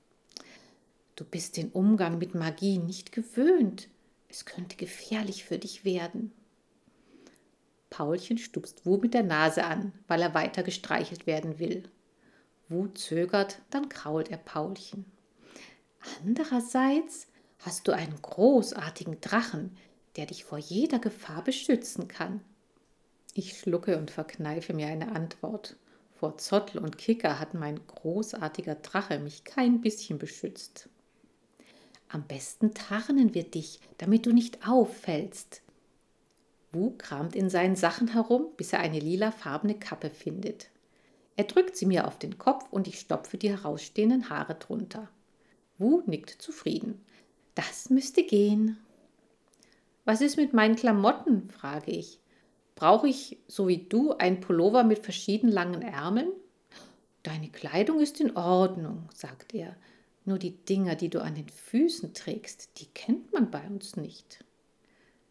Du 1.17 1.25
bist 1.25 1.57
den 1.57 1.71
Umgang 1.71 2.19
mit 2.19 2.35
Magie 2.35 2.79
nicht 2.79 3.13
gewöhnt. 3.13 3.89
Es 4.29 4.45
könnte 4.45 4.77
gefährlich 4.77 5.45
für 5.45 5.59
dich 5.59 5.85
werden. 5.85 6.33
Paulchen 7.91 8.39
stupst 8.39 8.87
Wu 8.87 8.97
mit 8.97 9.15
der 9.15 9.25
Nase 9.25 9.65
an, 9.65 9.93
weil 10.07 10.23
er 10.23 10.35
weiter 10.35 10.63
gestreichelt 10.63 11.27
werden 11.27 11.59
will. 11.59 11.83
Wu 12.69 12.87
zögert, 12.89 13.61
dann 13.71 13.89
krault 13.89 14.31
er 14.31 14.39
Paulchen. 14.39 15.05
Andererseits 16.25 17.27
hast 17.61 17.89
du 17.89 17.93
einen 17.93 18.21
großartigen 18.21 19.21
Drachen, 19.21 19.77
der 20.17 20.27
dich 20.27 20.45
vor 20.45 20.59
jeder 20.59 20.99
Gefahr 20.99 21.45
beschützen 21.45 22.09
kann. 22.09 22.41
Ich 23.35 23.59
schlucke 23.59 23.97
und 23.99 24.11
verkneife 24.11 24.73
mir 24.73 24.89
eine 24.89 25.13
Antwort. 25.13 25.77
Vor 26.13 26.37
Zottel 26.39 26.79
und 26.81 26.99
Kicker 26.99 27.39
hat 27.39 27.55
mein 27.55 27.81
großartiger 27.87 28.75
Drache 28.75 29.19
mich 29.19 29.45
kein 29.45 29.81
bisschen 29.81 30.19
beschützt. 30.19 30.89
Am 32.09 32.25
besten 32.25 32.75
tarnen 32.75 33.35
wir 33.35 33.45
dich, 33.45 33.79
damit 33.99 34.27
du 34.27 34.33
nicht 34.33 34.67
auffällst. 34.67 35.63
Wu 36.73 36.95
kramt 36.99 37.37
in 37.37 37.51
seinen 37.51 37.77
Sachen 37.77 38.09
herum, 38.09 38.49
bis 38.57 38.73
er 38.73 38.81
eine 38.81 38.99
lilafarbene 38.99 39.79
Kappe 39.79 40.11
findet. 40.11 40.71
Er 41.37 41.45
drückt 41.45 41.77
sie 41.77 41.87
mir 41.87 42.07
auf 42.07 42.19
den 42.19 42.37
Kopf 42.37 42.67
und 42.71 42.89
ich 42.89 42.99
stopfe 42.99 43.39
die 43.39 43.51
herausstehenden 43.51 44.29
Haare 44.29 44.57
drunter. 44.57 45.09
Wu 45.79 46.03
nickt 46.07 46.31
zufrieden. 46.31 47.05
Das 47.69 47.91
müsste 47.91 48.23
gehen. 48.23 48.79
Was 50.07 50.23
ist 50.23 50.39
mit 50.39 50.55
meinen 50.55 50.77
Klamotten? 50.77 51.51
frage 51.51 51.91
ich. 51.91 52.19
Brauche 52.75 53.07
ich, 53.07 53.37
so 53.49 53.69
wie 53.69 53.85
du, 53.87 54.15
ein 54.15 54.41
Pullover 54.41 54.83
mit 54.83 55.01
verschiedenen 55.01 55.53
langen 55.53 55.83
Ärmeln? 55.83 56.33
Deine 57.23 57.51
Kleidung 57.51 58.01
ist 58.01 58.19
in 58.19 58.35
Ordnung, 58.35 59.11
sagt 59.13 59.55
er. 59.55 59.77
Nur 60.25 60.39
die 60.39 60.57
Dinger, 60.57 60.95
die 60.95 61.11
du 61.11 61.21
an 61.21 61.35
den 61.35 61.51
Füßen 61.51 62.15
trägst, 62.15 62.81
die 62.81 62.87
kennt 62.87 63.31
man 63.35 63.51
bei 63.51 63.67
uns 63.67 63.95
nicht. 63.95 64.43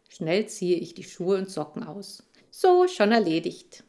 Schnell 0.08 0.46
ziehe 0.46 0.76
ich 0.76 0.94
die 0.94 1.02
Schuhe 1.02 1.36
und 1.36 1.50
Socken 1.50 1.82
aus. 1.82 2.22
So, 2.52 2.86
schon 2.86 3.10
erledigt. 3.10 3.82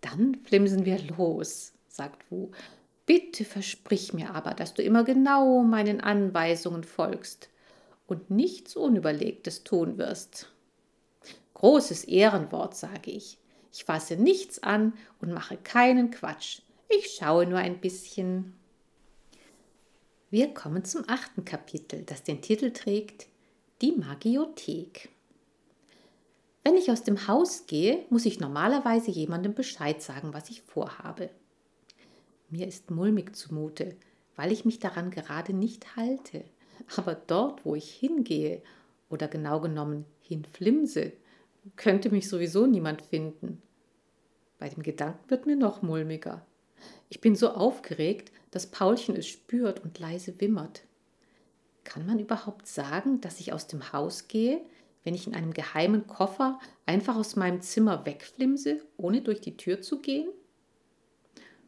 Dann 0.00 0.34
flimsen 0.42 0.84
wir 0.84 0.98
los, 1.16 1.74
sagt 1.86 2.28
Wu. 2.28 2.50
Bitte 3.06 3.44
versprich 3.44 4.12
mir 4.12 4.34
aber, 4.34 4.52
dass 4.54 4.74
du 4.74 4.82
immer 4.82 5.04
genau 5.04 5.62
meinen 5.62 6.00
Anweisungen 6.00 6.82
folgst 6.82 7.48
und 8.08 8.30
nichts 8.30 8.76
Unüberlegtes 8.76 9.62
tun 9.62 9.96
wirst. 9.96 10.52
Großes 11.54 12.04
Ehrenwort, 12.04 12.76
sage 12.76 13.12
ich. 13.12 13.38
Ich 13.72 13.84
fasse 13.84 14.16
nichts 14.16 14.62
an 14.62 14.92
und 15.20 15.32
mache 15.32 15.56
keinen 15.56 16.10
Quatsch. 16.10 16.60
Ich 16.88 17.14
schaue 17.14 17.46
nur 17.46 17.58
ein 17.58 17.80
bisschen. 17.80 18.54
Wir 20.30 20.52
kommen 20.52 20.84
zum 20.84 21.04
achten 21.06 21.44
Kapitel, 21.44 22.02
das 22.02 22.24
den 22.24 22.42
Titel 22.42 22.72
trägt 22.72 23.26
Die 23.82 23.92
Magiothek. 23.92 25.10
Wenn 26.64 26.74
ich 26.74 26.90
aus 26.90 27.04
dem 27.04 27.28
Haus 27.28 27.66
gehe, 27.66 28.04
muss 28.10 28.26
ich 28.26 28.40
normalerweise 28.40 29.12
jemandem 29.12 29.54
Bescheid 29.54 30.02
sagen, 30.02 30.34
was 30.34 30.50
ich 30.50 30.62
vorhabe. 30.62 31.30
Mir 32.48 32.66
ist 32.66 32.90
mulmig 32.90 33.34
zumute, 33.34 33.96
weil 34.36 34.52
ich 34.52 34.64
mich 34.64 34.78
daran 34.78 35.10
gerade 35.10 35.52
nicht 35.52 35.96
halte. 35.96 36.44
Aber 36.96 37.14
dort, 37.14 37.64
wo 37.64 37.74
ich 37.74 37.90
hingehe, 37.90 38.62
oder 39.08 39.28
genau 39.28 39.60
genommen 39.60 40.04
hinflimse, 40.20 41.12
könnte 41.76 42.10
mich 42.10 42.28
sowieso 42.28 42.66
niemand 42.66 43.02
finden. 43.02 43.62
Bei 44.58 44.68
dem 44.68 44.82
Gedanken 44.82 45.30
wird 45.30 45.46
mir 45.46 45.56
noch 45.56 45.82
mulmiger. 45.82 46.44
Ich 47.08 47.20
bin 47.20 47.36
so 47.36 47.50
aufgeregt, 47.50 48.32
dass 48.50 48.70
Paulchen 48.70 49.16
es 49.16 49.26
spürt 49.26 49.80
und 49.80 49.98
leise 49.98 50.40
wimmert. 50.40 50.82
Kann 51.84 52.06
man 52.06 52.18
überhaupt 52.18 52.66
sagen, 52.66 53.20
dass 53.20 53.40
ich 53.40 53.52
aus 53.52 53.66
dem 53.66 53.92
Haus 53.92 54.28
gehe, 54.28 54.60
wenn 55.04 55.14
ich 55.14 55.26
in 55.26 55.34
einem 55.34 55.52
geheimen 55.52 56.06
Koffer 56.06 56.58
einfach 56.84 57.16
aus 57.16 57.36
meinem 57.36 57.60
Zimmer 57.60 58.04
wegflimse, 58.06 58.82
ohne 58.96 59.22
durch 59.22 59.40
die 59.40 59.56
Tür 59.56 59.80
zu 59.80 60.00
gehen? 60.00 60.28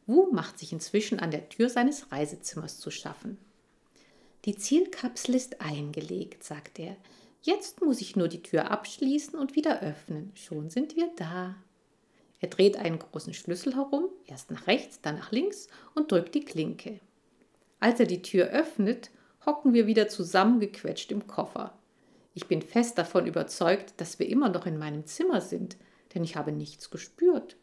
Wu 0.09 0.31
macht 0.31 0.57
sich 0.57 0.73
inzwischen 0.73 1.19
an 1.19 1.29
der 1.29 1.49
Tür 1.49 1.69
seines 1.69 2.11
Reisezimmers 2.11 2.79
zu 2.79 2.89
schaffen. 2.89 3.37
Die 4.45 4.55
Zielkapsel 4.55 5.35
ist 5.35 5.61
eingelegt, 5.61 6.43
sagt 6.43 6.79
er. 6.79 6.97
Jetzt 7.43 7.81
muss 7.81 8.01
ich 8.01 8.15
nur 8.15 8.27
die 8.27 8.41
Tür 8.41 8.71
abschließen 8.71 9.37
und 9.37 9.55
wieder 9.55 9.83
öffnen. 9.83 10.31
Schon 10.33 10.71
sind 10.71 10.95
wir 10.95 11.11
da. 11.15 11.55
Er 12.39 12.47
dreht 12.49 12.77
einen 12.77 12.97
großen 12.97 13.35
Schlüssel 13.35 13.75
herum, 13.75 14.05
erst 14.25 14.49
nach 14.49 14.65
rechts, 14.65 14.99
dann 15.01 15.15
nach 15.15 15.31
links 15.31 15.67
und 15.93 16.11
drückt 16.11 16.33
die 16.33 16.43
Klinke. 16.43 16.99
Als 17.79 17.99
er 17.99 18.07
die 18.07 18.23
Tür 18.23 18.47
öffnet, 18.47 19.11
hocken 19.45 19.73
wir 19.73 19.85
wieder 19.85 20.07
zusammengequetscht 20.07 21.11
im 21.11 21.27
Koffer. 21.27 21.77
Ich 22.33 22.47
bin 22.47 22.63
fest 22.63 22.97
davon 22.97 23.27
überzeugt, 23.27 23.93
dass 23.97 24.17
wir 24.17 24.27
immer 24.27 24.49
noch 24.49 24.65
in 24.65 24.79
meinem 24.79 25.05
Zimmer 25.05 25.41
sind, 25.41 25.77
denn 26.15 26.23
ich 26.23 26.35
habe 26.35 26.51
nichts 26.51 26.89
gespürt. 26.89 27.57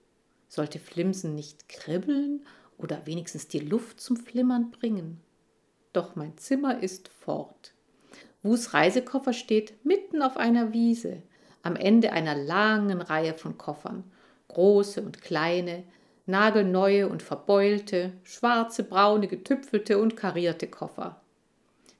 Sollte 0.48 0.78
Flimsen 0.78 1.34
nicht 1.34 1.68
kribbeln 1.68 2.46
oder 2.78 3.06
wenigstens 3.06 3.48
die 3.48 3.58
Luft 3.58 4.00
zum 4.00 4.16
Flimmern 4.16 4.70
bringen? 4.70 5.20
Doch 5.92 6.16
mein 6.16 6.36
Zimmer 6.38 6.82
ist 6.82 7.08
fort. 7.08 7.72
Wus 8.42 8.74
Reisekoffer 8.74 9.32
steht 9.32 9.84
mitten 9.84 10.22
auf 10.22 10.36
einer 10.36 10.72
Wiese, 10.72 11.22
am 11.62 11.74
Ende 11.74 12.12
einer 12.12 12.34
langen 12.34 13.00
Reihe 13.00 13.34
von 13.34 13.58
Koffern, 13.58 14.04
große 14.48 15.02
und 15.02 15.20
kleine, 15.20 15.84
nagelneue 16.26 17.08
und 17.08 17.22
verbeulte, 17.22 18.12
schwarze, 18.24 18.84
braune, 18.84 19.26
getüpfelte 19.26 19.98
und 19.98 20.16
karierte 20.16 20.68
Koffer. 20.68 21.20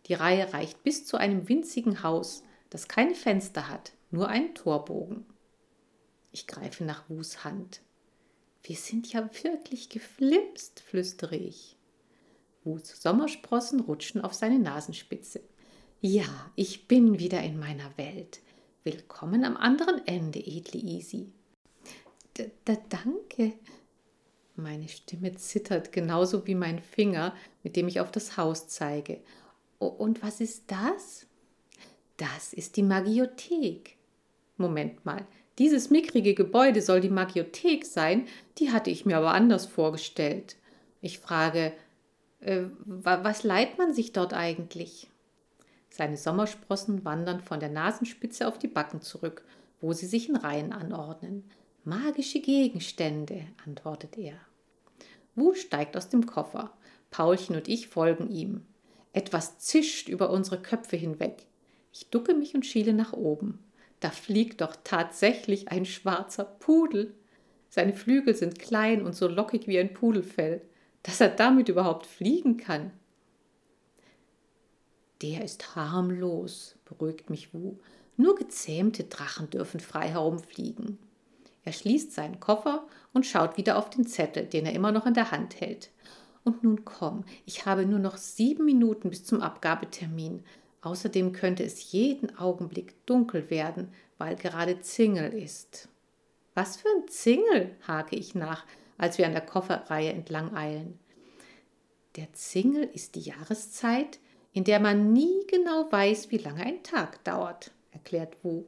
Die 0.06 0.14
Reihe 0.14 0.52
reicht 0.52 0.82
bis 0.84 1.04
zu 1.04 1.16
einem 1.16 1.48
winzigen 1.48 2.02
Haus, 2.02 2.44
das 2.70 2.86
keine 2.86 3.14
Fenster 3.14 3.68
hat, 3.68 3.92
nur 4.10 4.28
einen 4.28 4.54
Torbogen. 4.54 5.26
Ich 6.32 6.46
greife 6.46 6.84
nach 6.84 7.08
Wus 7.08 7.44
Hand. 7.44 7.80
Wir 8.66 8.74
sind 8.74 9.12
ja 9.12 9.30
wirklich 9.44 9.90
geflimst, 9.90 10.80
flüstere 10.80 11.36
ich. 11.36 11.76
Wus 12.64 13.00
Sommersprossen 13.00 13.78
rutschen 13.78 14.20
auf 14.22 14.34
seine 14.34 14.58
Nasenspitze. 14.58 15.40
Ja, 16.00 16.50
ich 16.56 16.88
bin 16.88 17.20
wieder 17.20 17.40
in 17.44 17.60
meiner 17.60 17.96
Welt. 17.96 18.40
Willkommen 18.82 19.44
am 19.44 19.56
anderen 19.56 20.04
Ende, 20.08 20.40
edle 20.44 20.80
Easy. 20.80 21.30
D 22.36 22.50
-d 22.66 22.78
danke. 22.88 23.52
Meine 24.56 24.88
Stimme 24.88 25.36
zittert 25.36 25.92
genauso 25.92 26.44
wie 26.48 26.56
mein 26.56 26.80
Finger, 26.80 27.36
mit 27.62 27.76
dem 27.76 27.86
ich 27.86 28.00
auf 28.00 28.10
das 28.10 28.36
Haus 28.36 28.66
zeige. 28.66 29.20
Und 29.78 30.24
was 30.24 30.40
ist 30.40 30.64
das? 30.66 31.28
Das 32.16 32.52
ist 32.52 32.76
die 32.76 32.82
Magiothek. 32.82 33.96
Moment 34.56 35.04
mal, 35.04 35.24
dieses 35.58 35.90
mickrige 35.90 36.34
Gebäude 36.34 36.82
soll 36.82 37.00
die 37.00 37.08
Magiothek 37.08 37.86
sein, 37.86 38.26
die 38.58 38.72
hatte 38.72 38.90
ich 38.90 39.06
mir 39.06 39.16
aber 39.16 39.32
anders 39.32 39.66
vorgestellt. 39.66 40.56
Ich 41.00 41.18
frage, 41.18 41.72
äh, 42.40 42.64
was 42.84 43.42
leiht 43.42 43.78
man 43.78 43.94
sich 43.94 44.12
dort 44.12 44.34
eigentlich? 44.34 45.08
Seine 45.88 46.18
Sommersprossen 46.18 47.04
wandern 47.04 47.40
von 47.40 47.58
der 47.58 47.70
Nasenspitze 47.70 48.46
auf 48.46 48.58
die 48.58 48.68
Backen 48.68 49.00
zurück, 49.00 49.44
wo 49.80 49.92
sie 49.92 50.06
sich 50.06 50.28
in 50.28 50.36
Reihen 50.36 50.72
anordnen. 50.72 51.44
Magische 51.84 52.40
Gegenstände, 52.40 53.46
antwortet 53.64 54.18
er. 54.18 54.34
Wu 55.34 55.54
steigt 55.54 55.96
aus 55.96 56.08
dem 56.08 56.26
Koffer. 56.26 56.70
Paulchen 57.10 57.56
und 57.56 57.68
ich 57.68 57.88
folgen 57.88 58.28
ihm. 58.30 58.66
Etwas 59.12 59.58
zischt 59.58 60.08
über 60.08 60.30
unsere 60.30 60.60
Köpfe 60.60 60.96
hinweg. 60.96 61.46
Ich 61.92 62.10
ducke 62.10 62.34
mich 62.34 62.54
und 62.54 62.66
schiele 62.66 62.92
nach 62.92 63.14
oben. 63.14 63.58
Da 64.00 64.10
fliegt 64.10 64.60
doch 64.60 64.76
tatsächlich 64.84 65.68
ein 65.68 65.86
schwarzer 65.86 66.44
Pudel. 66.44 67.14
Seine 67.68 67.94
Flügel 67.94 68.34
sind 68.34 68.58
klein 68.58 69.04
und 69.04 69.14
so 69.14 69.26
lockig 69.26 69.66
wie 69.66 69.78
ein 69.78 69.94
Pudelfell. 69.94 70.60
Dass 71.02 71.20
er 71.20 71.28
damit 71.28 71.68
überhaupt 71.68 72.06
fliegen 72.06 72.56
kann. 72.56 72.90
Der 75.22 75.44
ist 75.44 75.76
harmlos, 75.76 76.76
beruhigt 76.84 77.30
mich 77.30 77.54
Wu. 77.54 77.76
Nur 78.16 78.34
gezähmte 78.34 79.04
Drachen 79.04 79.50
dürfen 79.50 79.80
frei 79.80 80.08
herumfliegen. 80.08 80.98
Er 81.64 81.72
schließt 81.72 82.12
seinen 82.12 82.38
Koffer 82.38 82.86
und 83.12 83.26
schaut 83.26 83.56
wieder 83.56 83.76
auf 83.76 83.90
den 83.90 84.06
Zettel, 84.06 84.46
den 84.46 84.66
er 84.66 84.72
immer 84.72 84.92
noch 84.92 85.06
in 85.06 85.14
der 85.14 85.30
Hand 85.30 85.60
hält. 85.60 85.90
Und 86.44 86.62
nun 86.62 86.84
komm, 86.84 87.24
ich 87.44 87.66
habe 87.66 87.86
nur 87.86 87.98
noch 87.98 88.16
sieben 88.16 88.64
Minuten 88.64 89.10
bis 89.10 89.24
zum 89.24 89.40
Abgabetermin. 89.40 90.44
Außerdem 90.86 91.32
könnte 91.32 91.64
es 91.64 91.90
jeden 91.90 92.38
Augenblick 92.38 93.04
dunkel 93.06 93.50
werden, 93.50 93.92
weil 94.18 94.36
gerade 94.36 94.80
Zingel 94.82 95.34
ist. 95.34 95.88
Was 96.54 96.76
für 96.76 96.88
ein 96.88 97.08
Zingel? 97.08 97.74
hake 97.88 98.14
ich 98.14 98.36
nach, 98.36 98.64
als 98.96 99.18
wir 99.18 99.26
an 99.26 99.32
der 99.32 99.44
Kofferreihe 99.44 100.12
entlang 100.12 100.54
eilen. 100.54 101.00
Der 102.14 102.32
Zingel 102.34 102.88
ist 102.94 103.16
die 103.16 103.22
Jahreszeit, 103.22 104.20
in 104.52 104.62
der 104.62 104.78
man 104.78 105.12
nie 105.12 105.44
genau 105.48 105.90
weiß, 105.90 106.30
wie 106.30 106.38
lange 106.38 106.64
ein 106.64 106.84
Tag 106.84 107.24
dauert, 107.24 107.72
erklärt 107.90 108.36
Wu. 108.44 108.66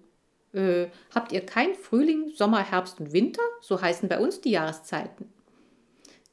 Äh, 0.53 0.89
habt 1.15 1.31
ihr 1.31 1.47
kein 1.47 1.77
Frühling, 1.77 2.33
Sommer, 2.35 2.69
Herbst 2.69 2.99
und 2.99 3.13
Winter? 3.13 3.43
So 3.61 3.81
heißen 3.81 4.09
bei 4.09 4.19
uns 4.19 4.41
die 4.41 4.51
Jahreszeiten. 4.51 5.33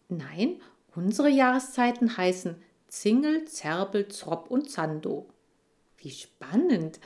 Nein, 0.09 0.59
Unsere 0.95 1.29
Jahreszeiten 1.29 2.15
heißen 2.15 2.55
Zingel, 2.87 3.43
Zerbel, 3.45 4.07
Zropp 4.07 4.49
und 4.49 4.71
Zando. 4.71 5.27
Wie 6.05 6.11
spannend. 6.11 6.99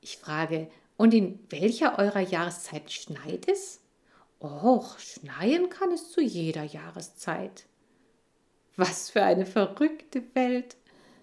Ich 0.00 0.16
frage, 0.16 0.70
und 0.96 1.12
in 1.12 1.38
welcher 1.50 1.98
eurer 1.98 2.20
Jahreszeit 2.20 2.90
schneit 2.90 3.46
es? 3.46 3.82
Och, 4.40 4.98
schneien 4.98 5.68
kann 5.68 5.92
es 5.92 6.10
zu 6.10 6.22
jeder 6.22 6.64
Jahreszeit. 6.64 7.66
Was 8.74 9.10
für 9.10 9.22
eine 9.22 9.44
verrückte 9.44 10.22
Welt. 10.32 10.78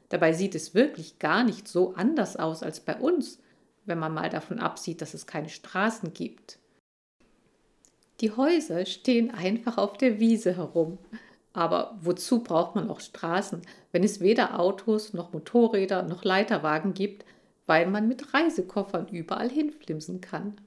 Dabei 0.10 0.34
sieht 0.34 0.54
es 0.54 0.76
wirklich 0.76 1.18
gar 1.18 1.44
nicht 1.44 1.68
so 1.68 1.96
anders 1.96 2.36
aus 2.36 2.62
als 2.62 2.80
bei 2.80 2.96
uns, 2.96 3.40
wenn 3.86 3.98
man 3.98 4.14
mal 4.14 4.30
davon 4.30 4.60
absieht, 4.60 5.02
dass 5.02 5.16
es 5.16 5.26
keine 5.26 5.50
Straßen 5.50 6.14
gibt. 6.14 6.60
Die 8.20 8.30
Häuser 8.30 8.86
stehen 8.86 9.32
einfach 9.32 9.80
auf 9.80 9.98
der 9.98 10.20
Wiese 10.20 10.58
herum. 10.58 11.00
Aber 11.54 11.98
wozu 12.02 12.44
braucht 12.44 12.76
man 12.76 12.90
auch 12.90 13.00
Straßen, 13.00 13.62
wenn 13.92 14.04
es 14.04 14.20
weder 14.20 14.60
Autos 14.60 15.14
noch 15.14 15.34
Motorräder 15.34 16.04
noch 16.04 16.24
Leiterwagen 16.24 16.94
gibt, 16.94 17.26
weil 17.66 17.88
man 17.88 18.08
mit 18.08 18.34
Reisekoffern 18.34 19.08
überall 19.08 19.50
hinflimsen 19.50 20.22
kann? 20.22 20.60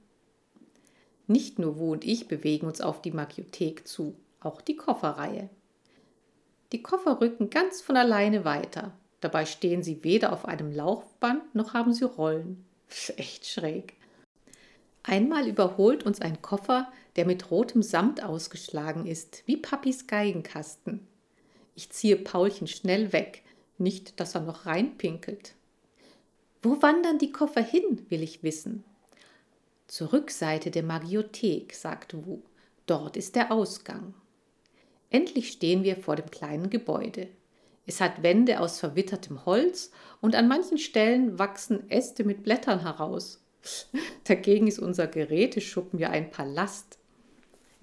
Nicht 1.27 1.57
nur 1.57 1.79
Wu 1.79 1.93
und 1.93 2.03
ich 2.03 2.27
bewegen 2.27 2.67
uns 2.67 2.81
auf 2.81 3.01
die 3.01 3.11
Magiothek 3.11 3.87
zu, 3.87 4.15
auch 4.41 4.61
die 4.61 4.75
Kofferreihe. 4.75 5.49
Die 6.73 6.83
Koffer 6.83 7.21
rücken 7.21 7.49
ganz 7.49 7.81
von 7.81 7.95
alleine 7.95 8.45
weiter. 8.45 8.91
Dabei 9.21 9.45
stehen 9.45 9.83
sie 9.83 10.03
weder 10.03 10.33
auf 10.33 10.45
einem 10.45 10.71
Laufband 10.71 11.55
noch 11.55 11.73
haben 11.73 11.93
sie 11.93 12.03
Rollen. 12.03 12.65
Echt 13.15 13.45
schräg. 13.45 13.93
Einmal 15.03 15.47
überholt 15.47 16.03
uns 16.03 16.19
ein 16.21 16.41
Koffer, 16.41 16.91
der 17.15 17.25
mit 17.25 17.51
rotem 17.51 17.83
Samt 17.83 18.23
ausgeschlagen 18.23 19.05
ist, 19.05 19.43
wie 19.45 19.57
Papis 19.57 20.07
Geigenkasten. 20.07 21.07
Ich 21.75 21.89
ziehe 21.89 22.15
Paulchen 22.15 22.67
schnell 22.67 23.13
weg, 23.13 23.43
nicht, 23.77 24.19
dass 24.19 24.35
er 24.35 24.41
noch 24.41 24.65
reinpinkelt. 24.65 25.55
Wo 26.61 26.81
wandern 26.81 27.17
die 27.17 27.31
Koffer 27.31 27.61
hin, 27.61 28.05
will 28.09 28.23
ich 28.23 28.43
wissen. 28.43 28.83
Zur 29.87 30.13
Rückseite 30.13 30.71
der 30.71 30.83
Magiothek, 30.83 31.73
sagt 31.73 32.15
Wu. 32.25 32.39
Dort 32.85 33.17
ist 33.17 33.35
der 33.35 33.51
Ausgang. 33.51 34.13
Endlich 35.09 35.51
stehen 35.51 35.83
wir 35.83 35.97
vor 35.97 36.15
dem 36.15 36.31
kleinen 36.31 36.69
Gebäude. 36.69 37.27
Es 37.85 37.99
hat 37.99 38.23
Wände 38.23 38.59
aus 38.59 38.79
verwittertem 38.79 39.45
Holz 39.45 39.91
und 40.21 40.35
an 40.35 40.47
manchen 40.47 40.77
Stellen 40.77 41.37
wachsen 41.37 41.89
Äste 41.89 42.23
mit 42.23 42.43
Blättern 42.43 42.81
heraus. 42.81 43.43
Dagegen 44.23 44.67
ist 44.67 44.79
unser 44.79 45.07
Geräteschuppen 45.07 45.99
ja 45.99 46.09
ein 46.09 46.31
Palast. 46.31 46.97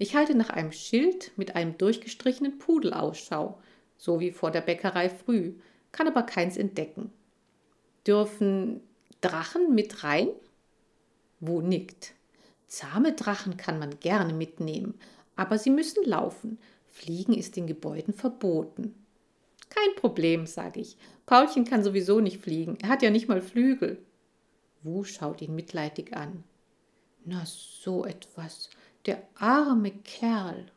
Ich 0.01 0.15
halte 0.15 0.33
nach 0.33 0.49
einem 0.49 0.71
Schild 0.71 1.31
mit 1.35 1.55
einem 1.55 1.77
durchgestrichenen 1.77 2.57
Pudel 2.57 2.91
Ausschau, 2.91 3.59
so 3.97 4.19
wie 4.19 4.31
vor 4.31 4.49
der 4.49 4.61
Bäckerei 4.61 5.09
früh, 5.09 5.53
kann 5.91 6.07
aber 6.07 6.23
keins 6.23 6.57
entdecken. 6.57 7.11
Dürfen 8.07 8.81
Drachen 9.21 9.75
mit 9.75 10.03
rein? 10.03 10.29
Wo 11.39 11.61
nickt? 11.61 12.15
Zahme 12.65 13.13
Drachen 13.13 13.57
kann 13.57 13.77
man 13.77 13.99
gerne 13.99 14.33
mitnehmen, 14.33 14.95
aber 15.35 15.59
sie 15.59 15.69
müssen 15.69 16.03
laufen. 16.03 16.57
Fliegen 16.89 17.35
ist 17.35 17.55
in 17.57 17.67
Gebäuden 17.67 18.15
verboten. 18.15 18.95
Kein 19.69 19.93
Problem, 19.97 20.47
sage 20.47 20.79
ich. 20.79 20.97
Paulchen 21.27 21.63
kann 21.63 21.83
sowieso 21.83 22.21
nicht 22.21 22.41
fliegen. 22.41 22.75
Er 22.81 22.89
hat 22.89 23.03
ja 23.03 23.11
nicht 23.11 23.27
mal 23.27 23.43
Flügel. 23.43 24.03
Wu 24.81 25.03
schaut 25.03 25.43
ihn 25.43 25.53
mitleidig 25.53 26.17
an. 26.17 26.43
Na, 27.23 27.43
so 27.45 28.03
etwas. 28.03 28.71
Der 29.05 29.27
arme 29.35 29.91
Kerl. 29.91 30.71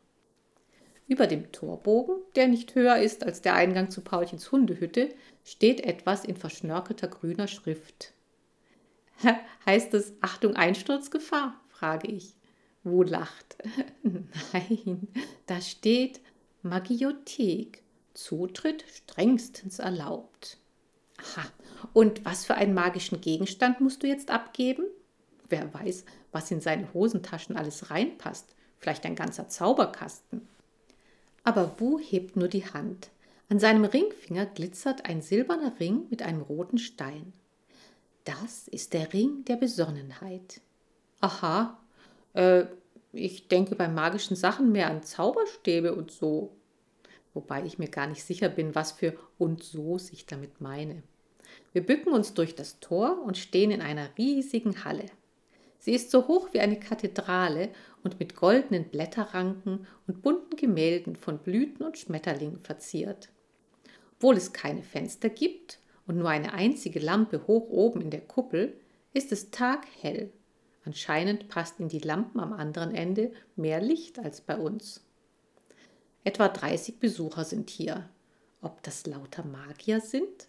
Über 1.07 1.27
dem 1.27 1.51
Torbogen, 1.51 2.15
der 2.35 2.47
nicht 2.47 2.73
höher 2.73 2.97
ist 2.97 3.23
als 3.23 3.41
der 3.41 3.53
Eingang 3.53 3.91
zu 3.91 4.01
Paulchens 4.01 4.51
Hundehütte, 4.51 5.09
steht 5.43 5.81
etwas 5.81 6.25
in 6.25 6.35
verschnörkelter 6.35 7.07
grüner 7.07 7.47
Schrift. 7.47 8.13
Heißt 9.65 9.93
es 9.93 10.13
Achtung 10.21 10.55
Einsturzgefahr? 10.55 11.59
frage 11.69 12.07
ich. 12.07 12.33
Wu 12.83 13.03
lacht. 13.03 13.57
Nein, 14.53 15.07
da 15.45 15.61
steht 15.61 16.21
Magiothek. 16.63 17.83
Zutritt 18.15 18.85
strengstens 18.87 19.79
erlaubt. 19.79 20.57
Aha, 21.17 21.47
und 21.93 22.23
was 22.23 22.45
für 22.45 22.55
einen 22.55 22.73
magischen 22.73 23.21
Gegenstand 23.21 23.81
musst 23.81 24.03
du 24.03 24.07
jetzt 24.07 24.31
abgeben? 24.31 24.85
Wer 25.49 25.73
weiß, 25.73 26.05
was 26.31 26.51
in 26.51 26.61
seine 26.61 26.93
Hosentaschen 26.93 27.55
alles 27.55 27.89
reinpasst. 27.91 28.55
Vielleicht 28.77 29.05
ein 29.05 29.15
ganzer 29.15 29.47
Zauberkasten. 29.47 30.47
Aber 31.43 31.79
Wu 31.79 31.99
hebt 31.99 32.35
nur 32.35 32.47
die 32.47 32.65
Hand. 32.65 33.09
An 33.49 33.59
seinem 33.59 33.85
Ringfinger 33.85 34.47
glitzert 34.47 35.05
ein 35.05 35.21
silberner 35.21 35.79
Ring 35.79 36.07
mit 36.09 36.23
einem 36.23 36.41
roten 36.41 36.79
Stein. 36.79 37.33
Das 38.23 38.67
ist 38.67 38.93
der 38.93 39.13
Ring 39.13 39.45
der 39.45 39.55
Besonnenheit. 39.55 40.61
Aha, 41.21 41.77
äh, 42.33 42.65
ich 43.13 43.47
denke 43.47 43.75
bei 43.75 43.87
magischen 43.87 44.35
Sachen 44.35 44.71
mehr 44.71 44.89
an 44.89 45.03
Zauberstäbe 45.03 45.93
und 45.93 46.11
so. 46.11 46.55
Wobei 47.35 47.63
ich 47.65 47.77
mir 47.77 47.87
gar 47.87 48.07
nicht 48.07 48.23
sicher 48.23 48.49
bin, 48.49 48.75
was 48.75 48.93
für 48.93 49.15
und 49.37 49.63
so 49.63 49.97
ich 50.11 50.25
damit 50.25 50.59
meine. 50.59 51.03
Wir 51.71 51.85
bücken 51.85 52.13
uns 52.13 52.33
durch 52.33 52.55
das 52.55 52.79
Tor 52.79 53.21
und 53.23 53.37
stehen 53.37 53.71
in 53.71 53.81
einer 53.81 54.09
riesigen 54.17 54.83
Halle. 54.83 55.05
Sie 55.85 55.93
ist 55.93 56.09
so 56.09 56.27
hoch 56.27 56.47
wie 56.51 56.61
eine 56.61 56.79
Kathedrale 56.79 57.69
und 58.03 58.19
mit 58.19 58.35
goldenen 58.35 58.85
Blätterranken 58.85 59.85
und 60.07 60.23
bunten 60.23 60.55
Gemälden 60.55 61.15
von 61.15 61.37
Blüten 61.37 61.85
und 61.85 61.99
Schmetterlingen 61.99 62.59
verziert. 62.59 63.29
Obwohl 64.15 64.35
es 64.35 64.51
keine 64.51 64.81
Fenster 64.81 65.29
gibt 65.29 65.77
und 66.07 66.17
nur 66.17 66.29
eine 66.29 66.55
einzige 66.55 66.97
Lampe 66.97 67.45
hoch 67.45 67.69
oben 67.69 68.01
in 68.01 68.09
der 68.09 68.21
Kuppel, 68.21 68.75
ist 69.13 69.31
es 69.31 69.51
taghell. 69.51 70.33
Anscheinend 70.85 71.49
passt 71.49 71.79
in 71.79 71.87
die 71.87 71.99
Lampen 71.99 72.39
am 72.39 72.53
anderen 72.53 72.95
Ende 72.95 73.31
mehr 73.55 73.79
Licht 73.79 74.17
als 74.17 74.41
bei 74.41 74.57
uns. 74.57 75.05
Etwa 76.23 76.47
30 76.47 76.99
Besucher 76.99 77.45
sind 77.45 77.69
hier. 77.69 78.09
Ob 78.59 78.81
das 78.81 79.05
lauter 79.05 79.45
Magier 79.45 80.01
sind? 80.01 80.47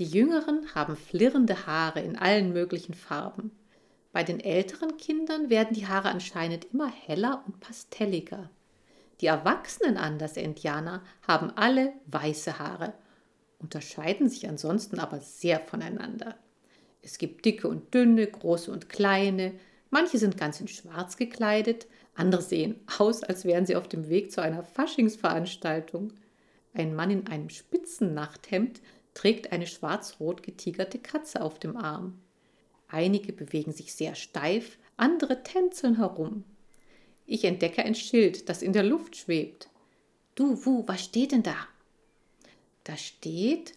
Die 0.00 0.06
Jüngeren 0.06 0.74
haben 0.74 0.96
flirrende 0.96 1.68
Haare 1.68 2.00
in 2.00 2.16
allen 2.16 2.52
möglichen 2.52 2.94
Farben. 2.94 3.52
Bei 4.12 4.24
den 4.24 4.40
älteren 4.40 4.96
Kindern 4.96 5.50
werden 5.50 5.74
die 5.74 5.86
Haare 5.86 6.08
anscheinend 6.08 6.66
immer 6.72 6.90
heller 6.90 7.42
und 7.46 7.60
pastelliger. 7.60 8.50
Die 9.20 9.26
Erwachsenen 9.26 9.96
Andersindianer 9.96 11.02
haben 11.26 11.50
alle 11.56 11.92
weiße 12.06 12.58
Haare 12.58 12.94
unterscheiden 13.58 14.28
sich 14.28 14.48
ansonsten 14.48 14.98
aber 14.98 15.20
sehr 15.20 15.60
voneinander. 15.60 16.36
Es 17.02 17.18
gibt 17.18 17.44
dicke 17.44 17.68
und 17.68 17.92
dünne, 17.94 18.26
große 18.26 18.70
und 18.70 18.88
kleine, 18.88 19.52
manche 19.90 20.18
sind 20.18 20.36
ganz 20.36 20.60
in 20.60 20.68
schwarz 20.68 21.16
gekleidet, 21.16 21.86
andere 22.14 22.42
sehen 22.42 22.76
aus, 22.98 23.22
als 23.22 23.44
wären 23.44 23.66
sie 23.66 23.76
auf 23.76 23.88
dem 23.88 24.08
Weg 24.08 24.32
zu 24.32 24.42
einer 24.42 24.62
Faschingsveranstaltung. 24.62 26.12
Ein 26.74 26.94
Mann 26.94 27.10
in 27.10 27.26
einem 27.28 27.48
Spitzennachthemd 27.48 28.80
trägt 29.14 29.52
eine 29.52 29.66
schwarz-rot 29.66 30.42
getigerte 30.42 30.98
Katze 30.98 31.40
auf 31.42 31.58
dem 31.58 31.76
Arm. 31.76 32.20
Einige 32.88 33.32
bewegen 33.32 33.72
sich 33.72 33.92
sehr 33.92 34.14
steif, 34.14 34.78
andere 34.96 35.42
tänzeln 35.42 35.96
herum. 35.96 36.44
Ich 37.26 37.44
entdecke 37.44 37.84
ein 37.84 37.94
Schild, 37.94 38.48
das 38.48 38.62
in 38.62 38.72
der 38.72 38.82
Luft 38.82 39.16
schwebt. 39.16 39.68
Du, 40.34 40.64
Wu, 40.64 40.84
was 40.86 41.04
steht 41.04 41.32
denn 41.32 41.42
da? 41.42 41.56
Da 42.84 42.96
steht 42.96 43.74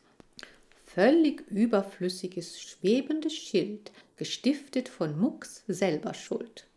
völlig 0.85 1.41
überflüssiges, 1.49 2.61
schwebendes 2.61 3.33
Schild, 3.33 3.91
gestiftet 4.15 4.87
von 4.87 5.19
Mucks 5.19 5.63
selber 5.67 6.13
schuld. 6.13 6.67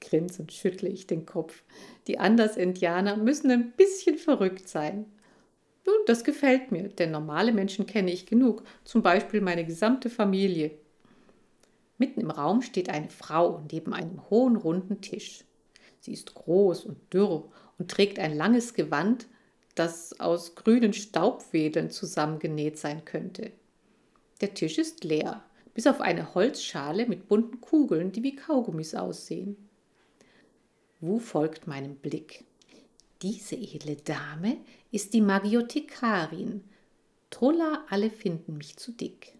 Grinsend 0.00 0.52
schüttle 0.52 0.88
ich 0.88 1.06
den 1.06 1.26
Kopf. 1.26 1.62
Die 2.06 2.18
Anders-Indianer 2.18 3.16
müssen 3.16 3.50
ein 3.50 3.72
bisschen 3.72 4.18
verrückt 4.18 4.68
sein. 4.68 5.06
Nun, 5.86 5.96
das 6.06 6.24
gefällt 6.24 6.70
mir, 6.70 6.88
denn 6.88 7.10
normale 7.10 7.52
Menschen 7.52 7.86
kenne 7.86 8.12
ich 8.12 8.26
genug, 8.26 8.64
zum 8.84 9.02
Beispiel 9.02 9.40
meine 9.40 9.64
gesamte 9.64 10.10
Familie. 10.10 10.72
Mitten 11.98 12.20
im 12.20 12.30
Raum 12.30 12.62
steht 12.62 12.88
eine 12.88 13.10
Frau 13.10 13.62
neben 13.70 13.92
einem 13.92 14.30
hohen 14.30 14.56
runden 14.56 15.00
Tisch. 15.00 15.44
Sie 16.00 16.12
ist 16.12 16.34
groß 16.34 16.84
und 16.84 17.12
dürr 17.12 17.50
und 17.78 17.90
trägt 17.90 18.18
ein 18.18 18.36
langes 18.36 18.74
Gewand, 18.74 19.26
das 19.74 20.18
aus 20.18 20.54
grünen 20.54 20.92
Staubwedeln 20.92 21.90
zusammengenäht 21.90 22.78
sein 22.78 23.04
könnte. 23.04 23.52
Der 24.40 24.54
Tisch 24.54 24.78
ist 24.78 25.04
leer, 25.04 25.42
bis 25.74 25.86
auf 25.86 26.00
eine 26.00 26.34
Holzschale 26.34 27.06
mit 27.06 27.28
bunten 27.28 27.60
Kugeln, 27.60 28.12
die 28.12 28.22
wie 28.22 28.36
Kaugummis 28.36 28.94
aussehen. 28.94 29.56
Wu 31.00 31.18
folgt 31.18 31.66
meinem 31.66 31.96
Blick. 31.96 32.44
Diese 33.22 33.56
edle 33.56 33.96
Dame 33.96 34.58
ist 34.90 35.14
die 35.14 35.20
Magiothekarin. 35.20 36.64
Trulla, 37.30 37.84
alle 37.88 38.10
finden 38.10 38.56
mich 38.56 38.76
zu 38.76 38.92
dick. 38.92 39.37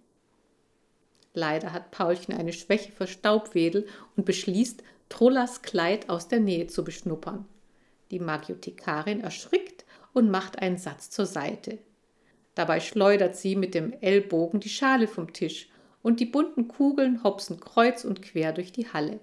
Leider 1.38 1.72
hat 1.72 1.92
Paulchen 1.92 2.34
eine 2.34 2.52
Schwäche 2.52 2.90
für 2.90 3.06
Staubwedel 3.06 3.86
und 4.16 4.24
beschließt, 4.26 4.82
Trullas 5.08 5.62
Kleid 5.62 6.10
aus 6.10 6.26
der 6.26 6.40
Nähe 6.40 6.66
zu 6.66 6.82
beschnuppern. 6.82 7.46
Die 8.10 8.18
Magiothekarin 8.18 9.20
erschrickt 9.20 9.84
und 10.12 10.32
macht 10.32 10.58
einen 10.58 10.78
Satz 10.78 11.10
zur 11.10 11.26
Seite. 11.26 11.78
Dabei 12.56 12.80
schleudert 12.80 13.36
sie 13.36 13.54
mit 13.54 13.74
dem 13.74 13.92
Ellbogen 14.00 14.58
die 14.58 14.68
Schale 14.68 15.06
vom 15.06 15.32
Tisch 15.32 15.68
und 16.02 16.18
die 16.18 16.26
bunten 16.26 16.66
Kugeln 16.66 17.22
hopsen 17.22 17.60
kreuz 17.60 18.04
und 18.04 18.20
quer 18.20 18.52
durch 18.52 18.72
die 18.72 18.92
Halle. 18.92 19.20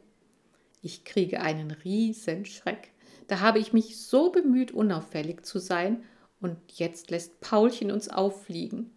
Ich 0.81 1.03
kriege 1.03 1.41
einen 1.41 1.71
riesen 1.71 2.45
Schreck. 2.45 2.93
Da 3.27 3.41
habe 3.41 3.59
ich 3.59 3.73
mich 3.73 3.99
so 3.99 4.31
bemüht, 4.31 4.71
unauffällig 4.71 5.45
zu 5.45 5.59
sein, 5.59 6.05
und 6.39 6.57
jetzt 6.75 7.11
lässt 7.11 7.41
Paulchen 7.41 7.91
uns 7.91 8.07
auffliegen. 8.07 8.94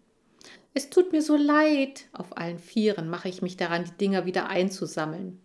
Es 0.73 0.89
tut 0.89 1.11
mir 1.11 1.21
so 1.21 1.35
leid. 1.35 2.05
Auf 2.13 2.37
allen 2.37 2.59
Vieren 2.59 3.09
mache 3.09 3.29
ich 3.29 3.41
mich 3.41 3.57
daran, 3.57 3.85
die 3.85 3.97
Dinger 3.97 4.25
wieder 4.25 4.47
einzusammeln. 4.47 5.39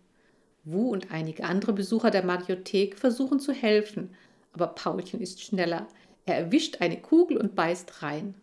Wu 0.63 0.89
und 0.89 1.11
einige 1.11 1.43
andere 1.43 1.73
Besucher 1.73 2.11
der 2.11 2.25
Magiothek 2.25 2.97
versuchen 2.97 3.39
zu 3.39 3.53
helfen, 3.53 4.15
aber 4.53 4.67
Paulchen 4.67 5.21
ist 5.21 5.41
schneller. 5.41 5.87
Er 6.25 6.37
erwischt 6.37 6.81
eine 6.81 6.99
Kugel 6.99 7.37
und 7.37 7.55
beißt 7.55 8.01
rein. 8.01 8.35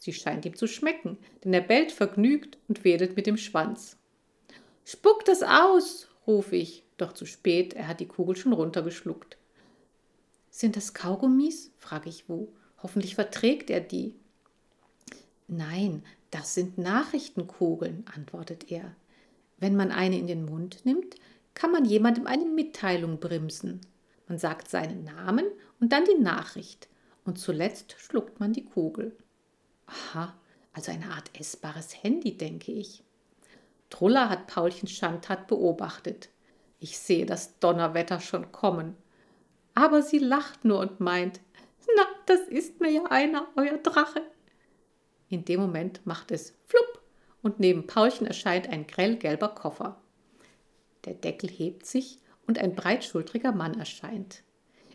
Sie 0.00 0.12
scheint 0.12 0.46
ihm 0.46 0.56
zu 0.56 0.66
schmecken, 0.66 1.18
denn 1.44 1.52
er 1.52 1.60
bellt 1.60 1.92
vergnügt 1.92 2.56
und 2.68 2.84
wedelt 2.84 3.16
mit 3.16 3.26
dem 3.26 3.36
Schwanz. 3.36 3.96
Spuck 4.84 5.24
das 5.24 5.42
aus, 5.42 6.08
rufe 6.26 6.56
ich, 6.56 6.84
doch 6.96 7.12
zu 7.12 7.26
spät, 7.26 7.74
er 7.74 7.88
hat 7.88 8.00
die 8.00 8.06
Kugel 8.06 8.36
schon 8.36 8.52
runtergeschluckt. 8.52 9.36
Sind 10.50 10.76
das 10.76 10.94
Kaugummis? 10.94 11.70
frage 11.76 12.08
ich 12.08 12.28
Wu. 12.28 12.48
Hoffentlich 12.82 13.14
verträgt 13.14 13.70
er 13.70 13.80
die. 13.80 14.14
Nein, 15.48 16.02
das 16.30 16.54
sind 16.54 16.78
Nachrichtenkugeln, 16.78 18.04
antwortet 18.14 18.70
er. 18.70 18.94
Wenn 19.58 19.76
man 19.76 19.90
eine 19.90 20.18
in 20.18 20.26
den 20.26 20.44
Mund 20.44 20.84
nimmt, 20.84 21.16
kann 21.54 21.72
man 21.72 21.84
jemandem 21.84 22.26
eine 22.26 22.44
Mitteilung 22.44 23.18
bremsen. 23.18 23.80
Man 24.28 24.38
sagt 24.38 24.68
seinen 24.68 25.04
Namen 25.04 25.46
und 25.80 25.92
dann 25.92 26.04
die 26.04 26.22
Nachricht 26.22 26.88
und 27.24 27.38
zuletzt 27.38 27.96
schluckt 27.98 28.40
man 28.40 28.52
die 28.52 28.64
Kugel. 28.64 29.16
Aha, 29.86 30.34
also 30.72 30.92
eine 30.92 31.10
Art 31.10 31.30
essbares 31.38 32.02
Handy, 32.02 32.36
denke 32.36 32.72
ich. 32.72 33.02
Trulla 33.90 34.28
hat 34.28 34.46
Paulchen 34.46 34.88
Schandtat 34.88 35.46
beobachtet. 35.46 36.28
Ich 36.78 36.98
sehe 36.98 37.26
das 37.26 37.58
Donnerwetter 37.58 38.20
schon 38.20 38.52
kommen. 38.52 38.96
Aber 39.74 40.02
sie 40.02 40.18
lacht 40.18 40.64
nur 40.64 40.80
und 40.80 41.00
meint, 41.00 41.40
na, 41.96 42.04
das 42.26 42.40
ist 42.42 42.80
mir 42.80 42.90
ja 42.90 43.04
einer, 43.06 43.48
euer 43.56 43.78
Drache. 43.78 44.22
In 45.28 45.44
dem 45.44 45.60
Moment 45.60 46.06
macht 46.06 46.30
es 46.30 46.54
flupp 46.66 47.02
und 47.42 47.60
neben 47.60 47.86
Paulchen 47.86 48.26
erscheint 48.26 48.68
ein 48.68 48.86
grellgelber 48.86 49.48
Koffer. 49.48 50.00
Der 51.04 51.14
Deckel 51.14 51.50
hebt 51.50 51.86
sich 51.86 52.18
und 52.46 52.58
ein 52.58 52.74
breitschultriger 52.74 53.52
Mann 53.52 53.78
erscheint. 53.78 54.42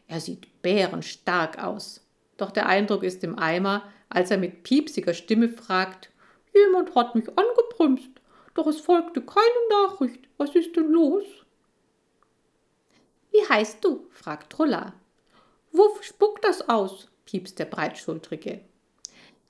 Er 0.07 0.19
sieht 0.19 0.61
bärenstark 0.61 1.63
aus. 1.63 2.05
Doch 2.37 2.51
der 2.51 2.67
Eindruck 2.67 3.03
ist 3.03 3.23
im 3.23 3.37
Eimer, 3.37 3.83
als 4.09 4.31
er 4.31 4.37
mit 4.37 4.63
piepsiger 4.63 5.13
Stimme 5.13 5.49
fragt: 5.49 6.09
Jemand 6.53 6.93
hat 6.95 7.15
mich 7.15 7.27
angebremst, 7.29 8.09
doch 8.55 8.67
es 8.67 8.79
folgte 8.81 9.21
keine 9.21 9.87
Nachricht. 9.87 10.27
Was 10.37 10.55
ist 10.55 10.75
denn 10.75 10.91
los? 10.91 11.23
Wie 13.31 13.47
heißt 13.47 13.83
du? 13.83 14.07
fragt 14.11 14.51
Trulla. 14.51 14.93
Wuff 15.71 16.03
spuckt 16.03 16.43
das 16.43 16.69
aus, 16.69 17.09
piepst 17.25 17.57
der 17.57 17.65
Breitschultrige. 17.65 18.61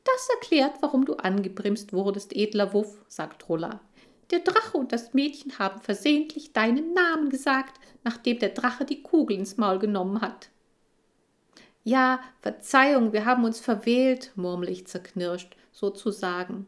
Das 0.03 0.29
erklärt, 0.35 0.75
warum 0.81 1.05
du 1.05 1.15
angebremst 1.15 1.93
wurdest, 1.93 2.35
edler 2.35 2.73
Wuff, 2.73 3.03
sagt 3.07 3.41
Trulla. 3.41 3.79
Der 4.31 4.39
Drache 4.39 4.77
und 4.77 4.91
das 4.91 5.13
Mädchen 5.13 5.59
haben 5.59 5.81
versehentlich 5.81 6.53
deinen 6.53 6.93
Namen 6.93 7.29
gesagt, 7.29 7.79
nachdem 8.03 8.39
der 8.39 8.49
Drache 8.49 8.85
die 8.85 9.01
Kugel 9.01 9.37
ins 9.37 9.57
Maul 9.57 9.79
genommen 9.79 10.21
hat. 10.21 10.49
Ja, 11.83 12.21
Verzeihung, 12.41 13.13
wir 13.13 13.25
haben 13.25 13.43
uns 13.43 13.59
verwählt, 13.59 14.31
murmel 14.35 14.69
ich 14.69 14.87
zerknirscht, 14.87 15.55
sozusagen. 15.71 16.65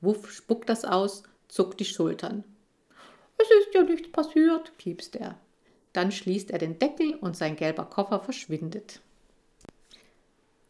Wuff 0.00 0.30
spuckt 0.30 0.68
das 0.68 0.84
aus, 0.84 1.22
zuckt 1.48 1.80
die 1.80 1.84
Schultern. 1.84 2.44
Es 3.36 3.48
ist 3.50 3.74
ja 3.74 3.82
nichts 3.82 4.10
passiert, 4.10 4.76
piepst 4.78 5.16
er. 5.16 5.38
Dann 5.92 6.12
schließt 6.12 6.50
er 6.50 6.58
den 6.58 6.78
Deckel 6.78 7.14
und 7.14 7.36
sein 7.36 7.56
gelber 7.56 7.84
Koffer 7.84 8.20
verschwindet. 8.20 9.00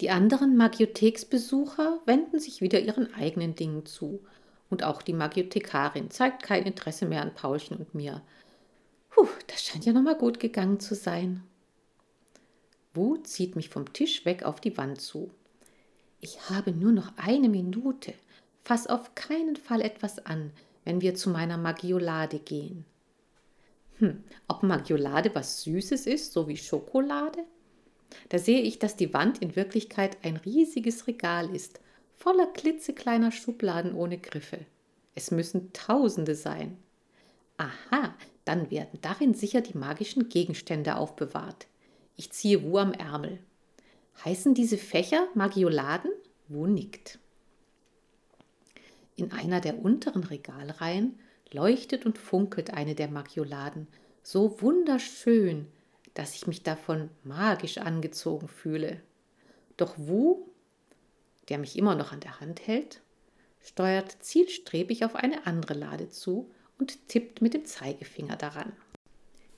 Die 0.01 0.09
anderen 0.09 0.57
Magiotheksbesucher 0.57 1.99
wenden 2.05 2.39
sich 2.39 2.61
wieder 2.61 2.81
ihren 2.81 3.13
eigenen 3.13 3.55
Dingen 3.55 3.85
zu. 3.85 4.19
Und 4.69 4.83
auch 4.83 5.01
die 5.01 5.13
Magiothekarin 5.13 6.11
zeigt 6.11 6.43
kein 6.43 6.63
Interesse 6.63 7.05
mehr 7.05 7.21
an 7.21 7.33
Paulchen 7.33 7.77
und 7.77 7.95
mir. 7.95 8.21
Puh, 9.09 9.27
das 9.47 9.63
scheint 9.63 9.85
ja 9.85 9.93
nochmal 9.93 10.17
gut 10.17 10.39
gegangen 10.39 10.79
zu 10.79 10.95
sein. 10.95 11.43
Wu 12.93 13.17
zieht 13.17 13.55
mich 13.55 13.69
vom 13.69 13.93
Tisch 13.93 14.25
weg 14.25 14.43
auf 14.43 14.59
die 14.59 14.77
Wand 14.77 14.99
zu. 14.99 15.31
Ich 16.19 16.49
habe 16.49 16.71
nur 16.71 16.91
noch 16.91 17.13
eine 17.17 17.47
Minute. 17.47 18.13
Fass 18.63 18.87
auf 18.87 19.15
keinen 19.15 19.55
Fall 19.55 19.81
etwas 19.81 20.25
an, 20.25 20.51
wenn 20.83 21.01
wir 21.01 21.15
zu 21.15 21.29
meiner 21.29 21.57
Magiolade 21.57 22.39
gehen. 22.39 22.85
Hm, 23.99 24.23
ob 24.47 24.63
Magiolade 24.63 25.33
was 25.35 25.61
Süßes 25.61 26.07
ist, 26.07 26.33
so 26.33 26.47
wie 26.47 26.57
Schokolade? 26.57 27.45
Da 28.29 28.39
sehe 28.39 28.61
ich, 28.61 28.79
dass 28.79 28.95
die 28.95 29.13
Wand 29.13 29.39
in 29.39 29.55
Wirklichkeit 29.55 30.17
ein 30.23 30.37
riesiges 30.37 31.07
Regal 31.07 31.53
ist, 31.53 31.79
voller 32.17 32.47
klitzekleiner 32.47 33.31
Schubladen 33.31 33.93
ohne 33.93 34.17
Griffe. 34.17 34.59
Es 35.15 35.31
müssen 35.31 35.73
Tausende 35.73 36.35
sein. 36.35 36.77
Aha, 37.57 38.15
dann 38.43 38.69
werden 38.71 38.99
darin 39.01 39.33
sicher 39.33 39.61
die 39.61 39.77
magischen 39.77 40.29
Gegenstände 40.29 40.97
aufbewahrt. 40.97 41.67
Ich 42.15 42.31
ziehe 42.31 42.63
Wu 42.63 42.77
am 42.77 42.93
Ärmel. 42.93 43.39
Heißen 44.23 44.53
diese 44.53 44.77
Fächer 44.77 45.27
Magioladen? 45.33 46.11
Wu 46.47 46.67
nickt. 46.67 47.19
In 49.15 49.31
einer 49.31 49.61
der 49.61 49.79
unteren 49.79 50.23
Regalreihen 50.23 51.19
leuchtet 51.51 52.05
und 52.05 52.17
funkelt 52.17 52.71
eine 52.71 52.95
der 52.95 53.07
Magioladen, 53.07 53.87
so 54.23 54.61
wunderschön, 54.61 55.67
dass 56.15 56.33
ich 56.33 56.47
mich 56.47 56.63
davon 56.63 57.09
magisch 57.23 57.77
angezogen 57.77 58.47
fühle. 58.47 59.01
Doch 59.77 59.93
Wu, 59.97 60.47
der 61.49 61.59
mich 61.59 61.77
immer 61.77 61.93
noch 61.93 62.11
an 62.11 62.21
der 62.21 62.39
Hand 62.39 62.65
hält, 62.65 63.01
steuert 63.61 64.17
zielstrebig 64.21 65.05
auf 65.05 65.15
eine 65.15 65.45
andere 65.45 65.75
Lade 65.75 66.09
zu 66.09 66.49
und 66.79 67.07
tippt 67.07 67.41
mit 67.41 67.53
dem 67.53 67.65
Zeigefinger 67.65 68.37
daran. 68.37 68.73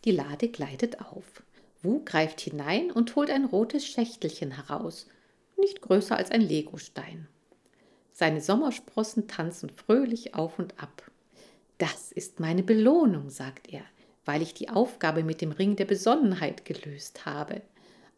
Die 0.04 0.12
Lade 0.12 0.50
gleitet 0.50 1.00
auf. 1.02 1.44
Wu 1.84 2.04
greift 2.04 2.42
hinein 2.42 2.92
und 2.92 3.16
holt 3.16 3.30
ein 3.30 3.46
rotes 3.46 3.86
Schächtelchen 3.86 4.52
heraus, 4.52 5.08
nicht 5.58 5.82
größer 5.82 6.18
als 6.18 6.32
ein 6.32 6.42
Legostein. 6.42 7.28
Seine 8.12 8.42
Sommersprossen 8.42 9.28
tanzen 9.28 9.70
fröhlich 9.70 10.34
auf 10.34 10.58
und 10.58 10.82
ab. 10.82 11.04
Das 11.78 12.12
ist 12.12 12.40
meine 12.40 12.64
Belohnung, 12.64 13.30
sagt 13.30 13.72
er, 13.72 13.84
weil 14.28 14.42
ich 14.42 14.54
die 14.54 14.70
Aufgabe 14.70 15.24
mit 15.24 15.40
dem 15.40 15.54
Ring 15.54 15.78
der 15.78 15.86
Besonnenheit 15.86 16.66
gelöst 16.66 17.26
habe. 17.26 17.62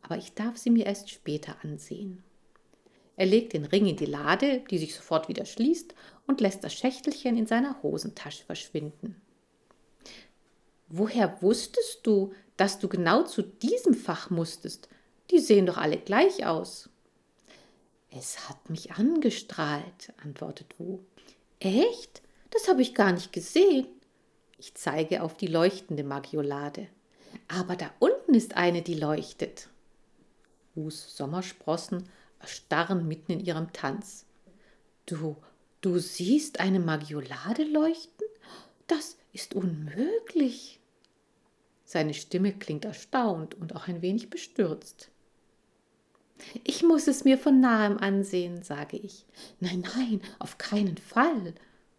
Aber 0.02 0.18
ich 0.18 0.34
darf 0.34 0.58
sie 0.58 0.72
mir 0.72 0.88
erst 0.88 1.12
später 1.12 1.56
ansehen. 1.64 2.24
Er 3.16 3.28
legt 3.28 3.54
den 3.54 3.66
Ring 3.66 3.86
in 3.86 3.96
die 3.96 4.06
Lade, 4.06 4.64
die 4.72 4.80
sich 4.80 4.96
sofort 4.96 5.30
wieder 5.30 5.46
schließt, 5.46 5.94
und 6.26 6.42
lässt 6.42 6.64
das 6.64 6.74
Schächtelchen 6.74 7.38
in 7.38 7.46
seiner 7.46 7.84
Hosentasche 7.84 8.44
verschwinden. 8.44 9.22
Woher 10.88 11.40
wusstest 11.44 12.00
du, 12.04 12.34
dass 12.58 12.80
du 12.80 12.88
genau 12.88 13.22
zu 13.24 13.44
diesem 13.44 13.94
Fach 13.94 14.32
musstest? 14.32 14.90
Die 15.30 15.40
sehen 15.40 15.68
doch 15.68 15.78
alle 15.78 15.98
gleich 15.98 16.44
aus. 16.44 16.90
Es 18.10 18.50
hat 18.50 18.72
mich 18.72 18.94
angestrahlt, 18.94 20.12
antwortet 20.24 20.74
Wu. 20.80 21.02
Echt? 21.60 22.24
Das 22.50 22.68
habe 22.68 22.82
ich 22.82 22.96
gar 22.96 23.12
nicht 23.12 23.32
gesehen. 23.32 23.86
Ich 24.60 24.76
zeige 24.76 25.24
auf 25.24 25.38
die 25.38 25.48
leuchtende 25.48 26.04
Magiolade. 26.04 26.88
Aber 27.48 27.78
da 27.78 27.90
unten 28.00 28.34
ist 28.34 28.58
eine, 28.58 28.82
die 28.82 28.94
leuchtet. 28.94 29.70
Wus 30.76 31.16
Sommersprossen 31.16 32.10
erstarren 32.40 33.08
mitten 33.08 33.32
in 33.32 33.40
ihrem 33.40 33.72
Tanz. 33.72 34.26
Du, 35.06 35.38
du 35.80 35.98
siehst 35.98 36.60
eine 36.60 36.82
Magiolade 36.82 37.64
leuchten? 37.64 38.28
Das 38.88 39.18
ist 39.32 39.56
unmöglich. 39.56 40.82
Seine 41.86 42.14
Stimme 42.14 42.52
klingt 42.52 42.84
erstaunt 42.84 43.56
und 43.56 43.76
auch 43.76 43.88
ein 43.88 44.02
wenig 44.02 44.30
bestürzt. 44.30 45.10
Ich 46.64 46.84
muss 46.84 47.08
es 47.08 47.24
mir 47.24 47.38
von 47.38 47.62
nahem 47.62 47.98
ansehen, 47.98 48.62
sage 48.62 48.98
ich. 48.98 49.26
Nein, 49.60 49.86
nein, 49.96 50.22
auf 50.38 50.58
keinen 50.58 50.98
Fall. 50.98 51.54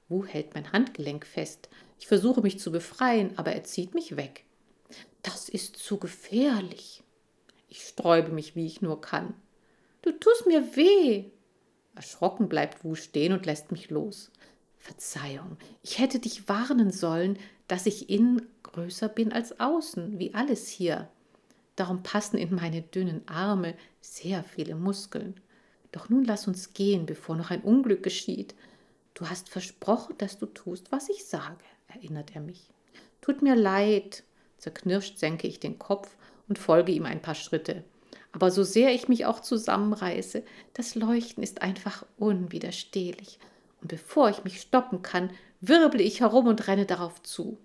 Wu 0.09 0.25
hält 0.25 0.55
mein 0.55 0.73
Handgelenk 0.73 1.27
fest. 1.27 1.69
Ich 2.01 2.09
versuche 2.09 2.41
mich 2.41 2.59
zu 2.59 2.73
befreien, 2.73 3.37
aber 3.37 3.53
er 3.53 3.63
zieht 3.63 3.95
mich 3.95 4.17
weg. 4.17 4.45
Das 5.23 5.51
ist 5.51 5.77
zu 5.77 5.99
gefährlich. 5.99 7.03
Ich 7.69 7.83
sträube 7.85 8.31
mich, 8.31 8.57
wie 8.57 8.67
ich 8.67 8.81
nur 8.81 9.03
kann. 9.03 9.35
Du 10.03 10.11
tust 10.11 10.47
mir 10.47 10.77
weh. 10.77 11.27
Erschrocken 11.95 12.49
bleibt 12.49 12.85
Wu 12.85 12.95
stehen 12.95 13.35
und 13.35 13.45
lässt 13.45 13.71
mich 13.71 13.91
los. 13.91 14.31
Verzeihung, 14.79 15.59
ich 15.83 15.99
hätte 15.99 16.19
dich 16.19 16.49
warnen 16.49 16.91
sollen, 16.91 17.39
dass 17.69 17.85
ich 17.85 18.09
innen 18.09 18.49
größer 18.63 19.11
bin 19.11 19.31
als 19.31 19.61
außen, 19.61 20.19
wie 20.19 20.33
alles 20.33 20.69
hier. 20.69 21.11
Darum 21.77 22.03
passen 22.03 22.39
in 22.39 22.55
meine 22.55 22.81
dünnen 22.81 23.29
Arme 23.29 23.75
sehr 24.01 24.43
viele 24.43 24.75
Muskeln. 24.75 25.39
Doch 25.93 26.09
nun 26.09 26.25
lass 26.25 26.49
uns 26.49 26.73
gehen, 26.73 27.05
bevor 27.05 27.37
noch 27.37 27.51
ein 27.51 27.61
Unglück 27.61 28.03
geschieht. 28.03 28.55
Du 29.13 29.29
hast 29.29 29.51
versprochen, 29.51 30.17
dass 30.17 30.39
du 30.39 30.47
tust, 30.47 30.91
was 30.91 31.11
ich 31.11 31.27
sage, 31.27 31.63
erinnert 31.95 32.35
er 32.35 32.41
mich. 32.41 32.71
Tut 33.21 33.43
mir 33.43 33.55
leid. 33.55 34.25
Zerknirscht 34.59 35.19
senke 35.19 35.47
ich 35.47 35.61
den 35.61 35.79
Kopf 35.79 36.17
und 36.49 36.59
folge 36.59 36.93
ihm 36.93 37.07
ein 37.07 37.23
paar 37.23 37.35
Schritte. 37.35 37.85
Aber 38.33 38.51
so 38.51 38.63
sehr 38.63 38.95
ich 38.95 39.09
mich 39.09 39.27
auch 39.27 39.41
zusammenreiße, 39.41 40.43
das 40.75 40.95
Leuchten 40.95 41.43
ist 41.43 41.63
einfach 41.63 42.05
unwiderstehlich. 42.19 43.39
Und 43.81 43.89
bevor 43.89 44.31
ich 44.31 44.45
mich 44.45 44.61
stoppen 44.61 45.03
kann, 45.03 45.31
wirble 45.61 46.03
ich 46.03 46.21
herum 46.21 46.47
und 46.47 46.69
renne 46.69 46.87
darauf 46.87 47.23
zu. 47.23 47.59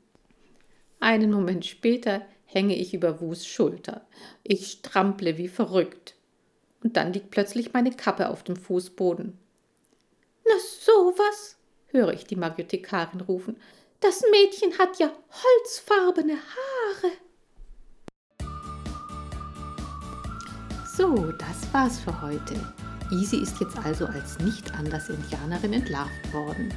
Einen 1.00 1.32
Moment 1.32 1.66
später 1.66 2.26
hänge 2.46 2.76
ich 2.76 2.94
über 2.94 3.22
Wus 3.22 3.46
Schulter. 3.46 4.06
Ich 4.44 4.68
strample 4.68 5.38
wie 5.38 5.48
verrückt. 5.48 6.16
Und 6.84 6.98
dann 6.98 7.14
liegt 7.14 7.32
plötzlich 7.32 7.74
meine 7.74 7.92
Kappe 7.92 8.30
auf 8.30 8.44
dem 8.44 8.56
Fußboden. 8.56 9.38
Na 10.46 10.54
sowas, 10.80 11.58
höre 11.88 12.14
ich 12.14 12.26
die 12.26 12.36
Magiothekarin 12.36 13.22
rufen. 13.22 13.58
Das 14.02 14.22
Mädchen 14.30 14.78
hat 14.78 15.00
ja 15.00 15.10
holzfarbene 15.32 16.34
Haare. 16.34 17.12
So, 20.96 21.32
das 21.32 21.74
war's 21.74 22.00
für 22.00 22.22
heute. 22.22 22.56
Easy 23.12 23.38
ist 23.38 23.60
jetzt 23.60 23.78
also 23.78 24.06
als 24.06 24.40
nicht 24.40 24.74
anders 24.74 25.10
Indianerin 25.10 25.74
entlarvt 25.74 26.34
worden. 26.34 26.74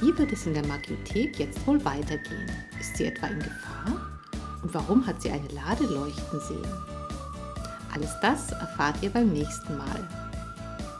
Wie 0.00 0.16
wird 0.16 0.32
es 0.32 0.46
in 0.46 0.54
der 0.54 0.66
Magiothek 0.66 1.38
jetzt 1.38 1.66
wohl 1.66 1.84
weitergehen? 1.84 2.50
Ist 2.80 2.96
sie 2.96 3.06
etwa 3.06 3.26
in 3.26 3.38
Gefahr? 3.38 4.10
Und 4.62 4.74
warum 4.74 5.06
hat 5.06 5.20
sie 5.20 5.30
eine 5.30 5.48
Lade 5.48 5.84
leuchten 5.84 6.40
sehen? 6.40 6.72
Alles 7.94 8.14
das 8.22 8.52
erfahrt 8.52 8.96
ihr 9.02 9.10
beim 9.10 9.32
nächsten 9.32 9.76
Mal. 9.76 10.08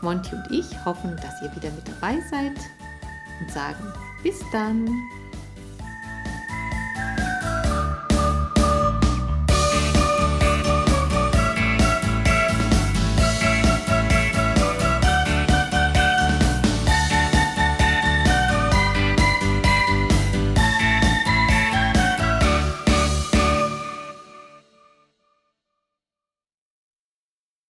Monty 0.03 0.35
und 0.35 0.51
ich 0.51 0.85
hoffen, 0.85 1.17
dass 1.17 1.43
ihr 1.43 1.55
wieder 1.55 1.71
mit 1.73 1.87
dabei 1.89 2.21
seid 2.31 2.57
und 3.41 3.51
sagen 3.51 3.93
bis 4.23 4.39
dann. 4.53 4.89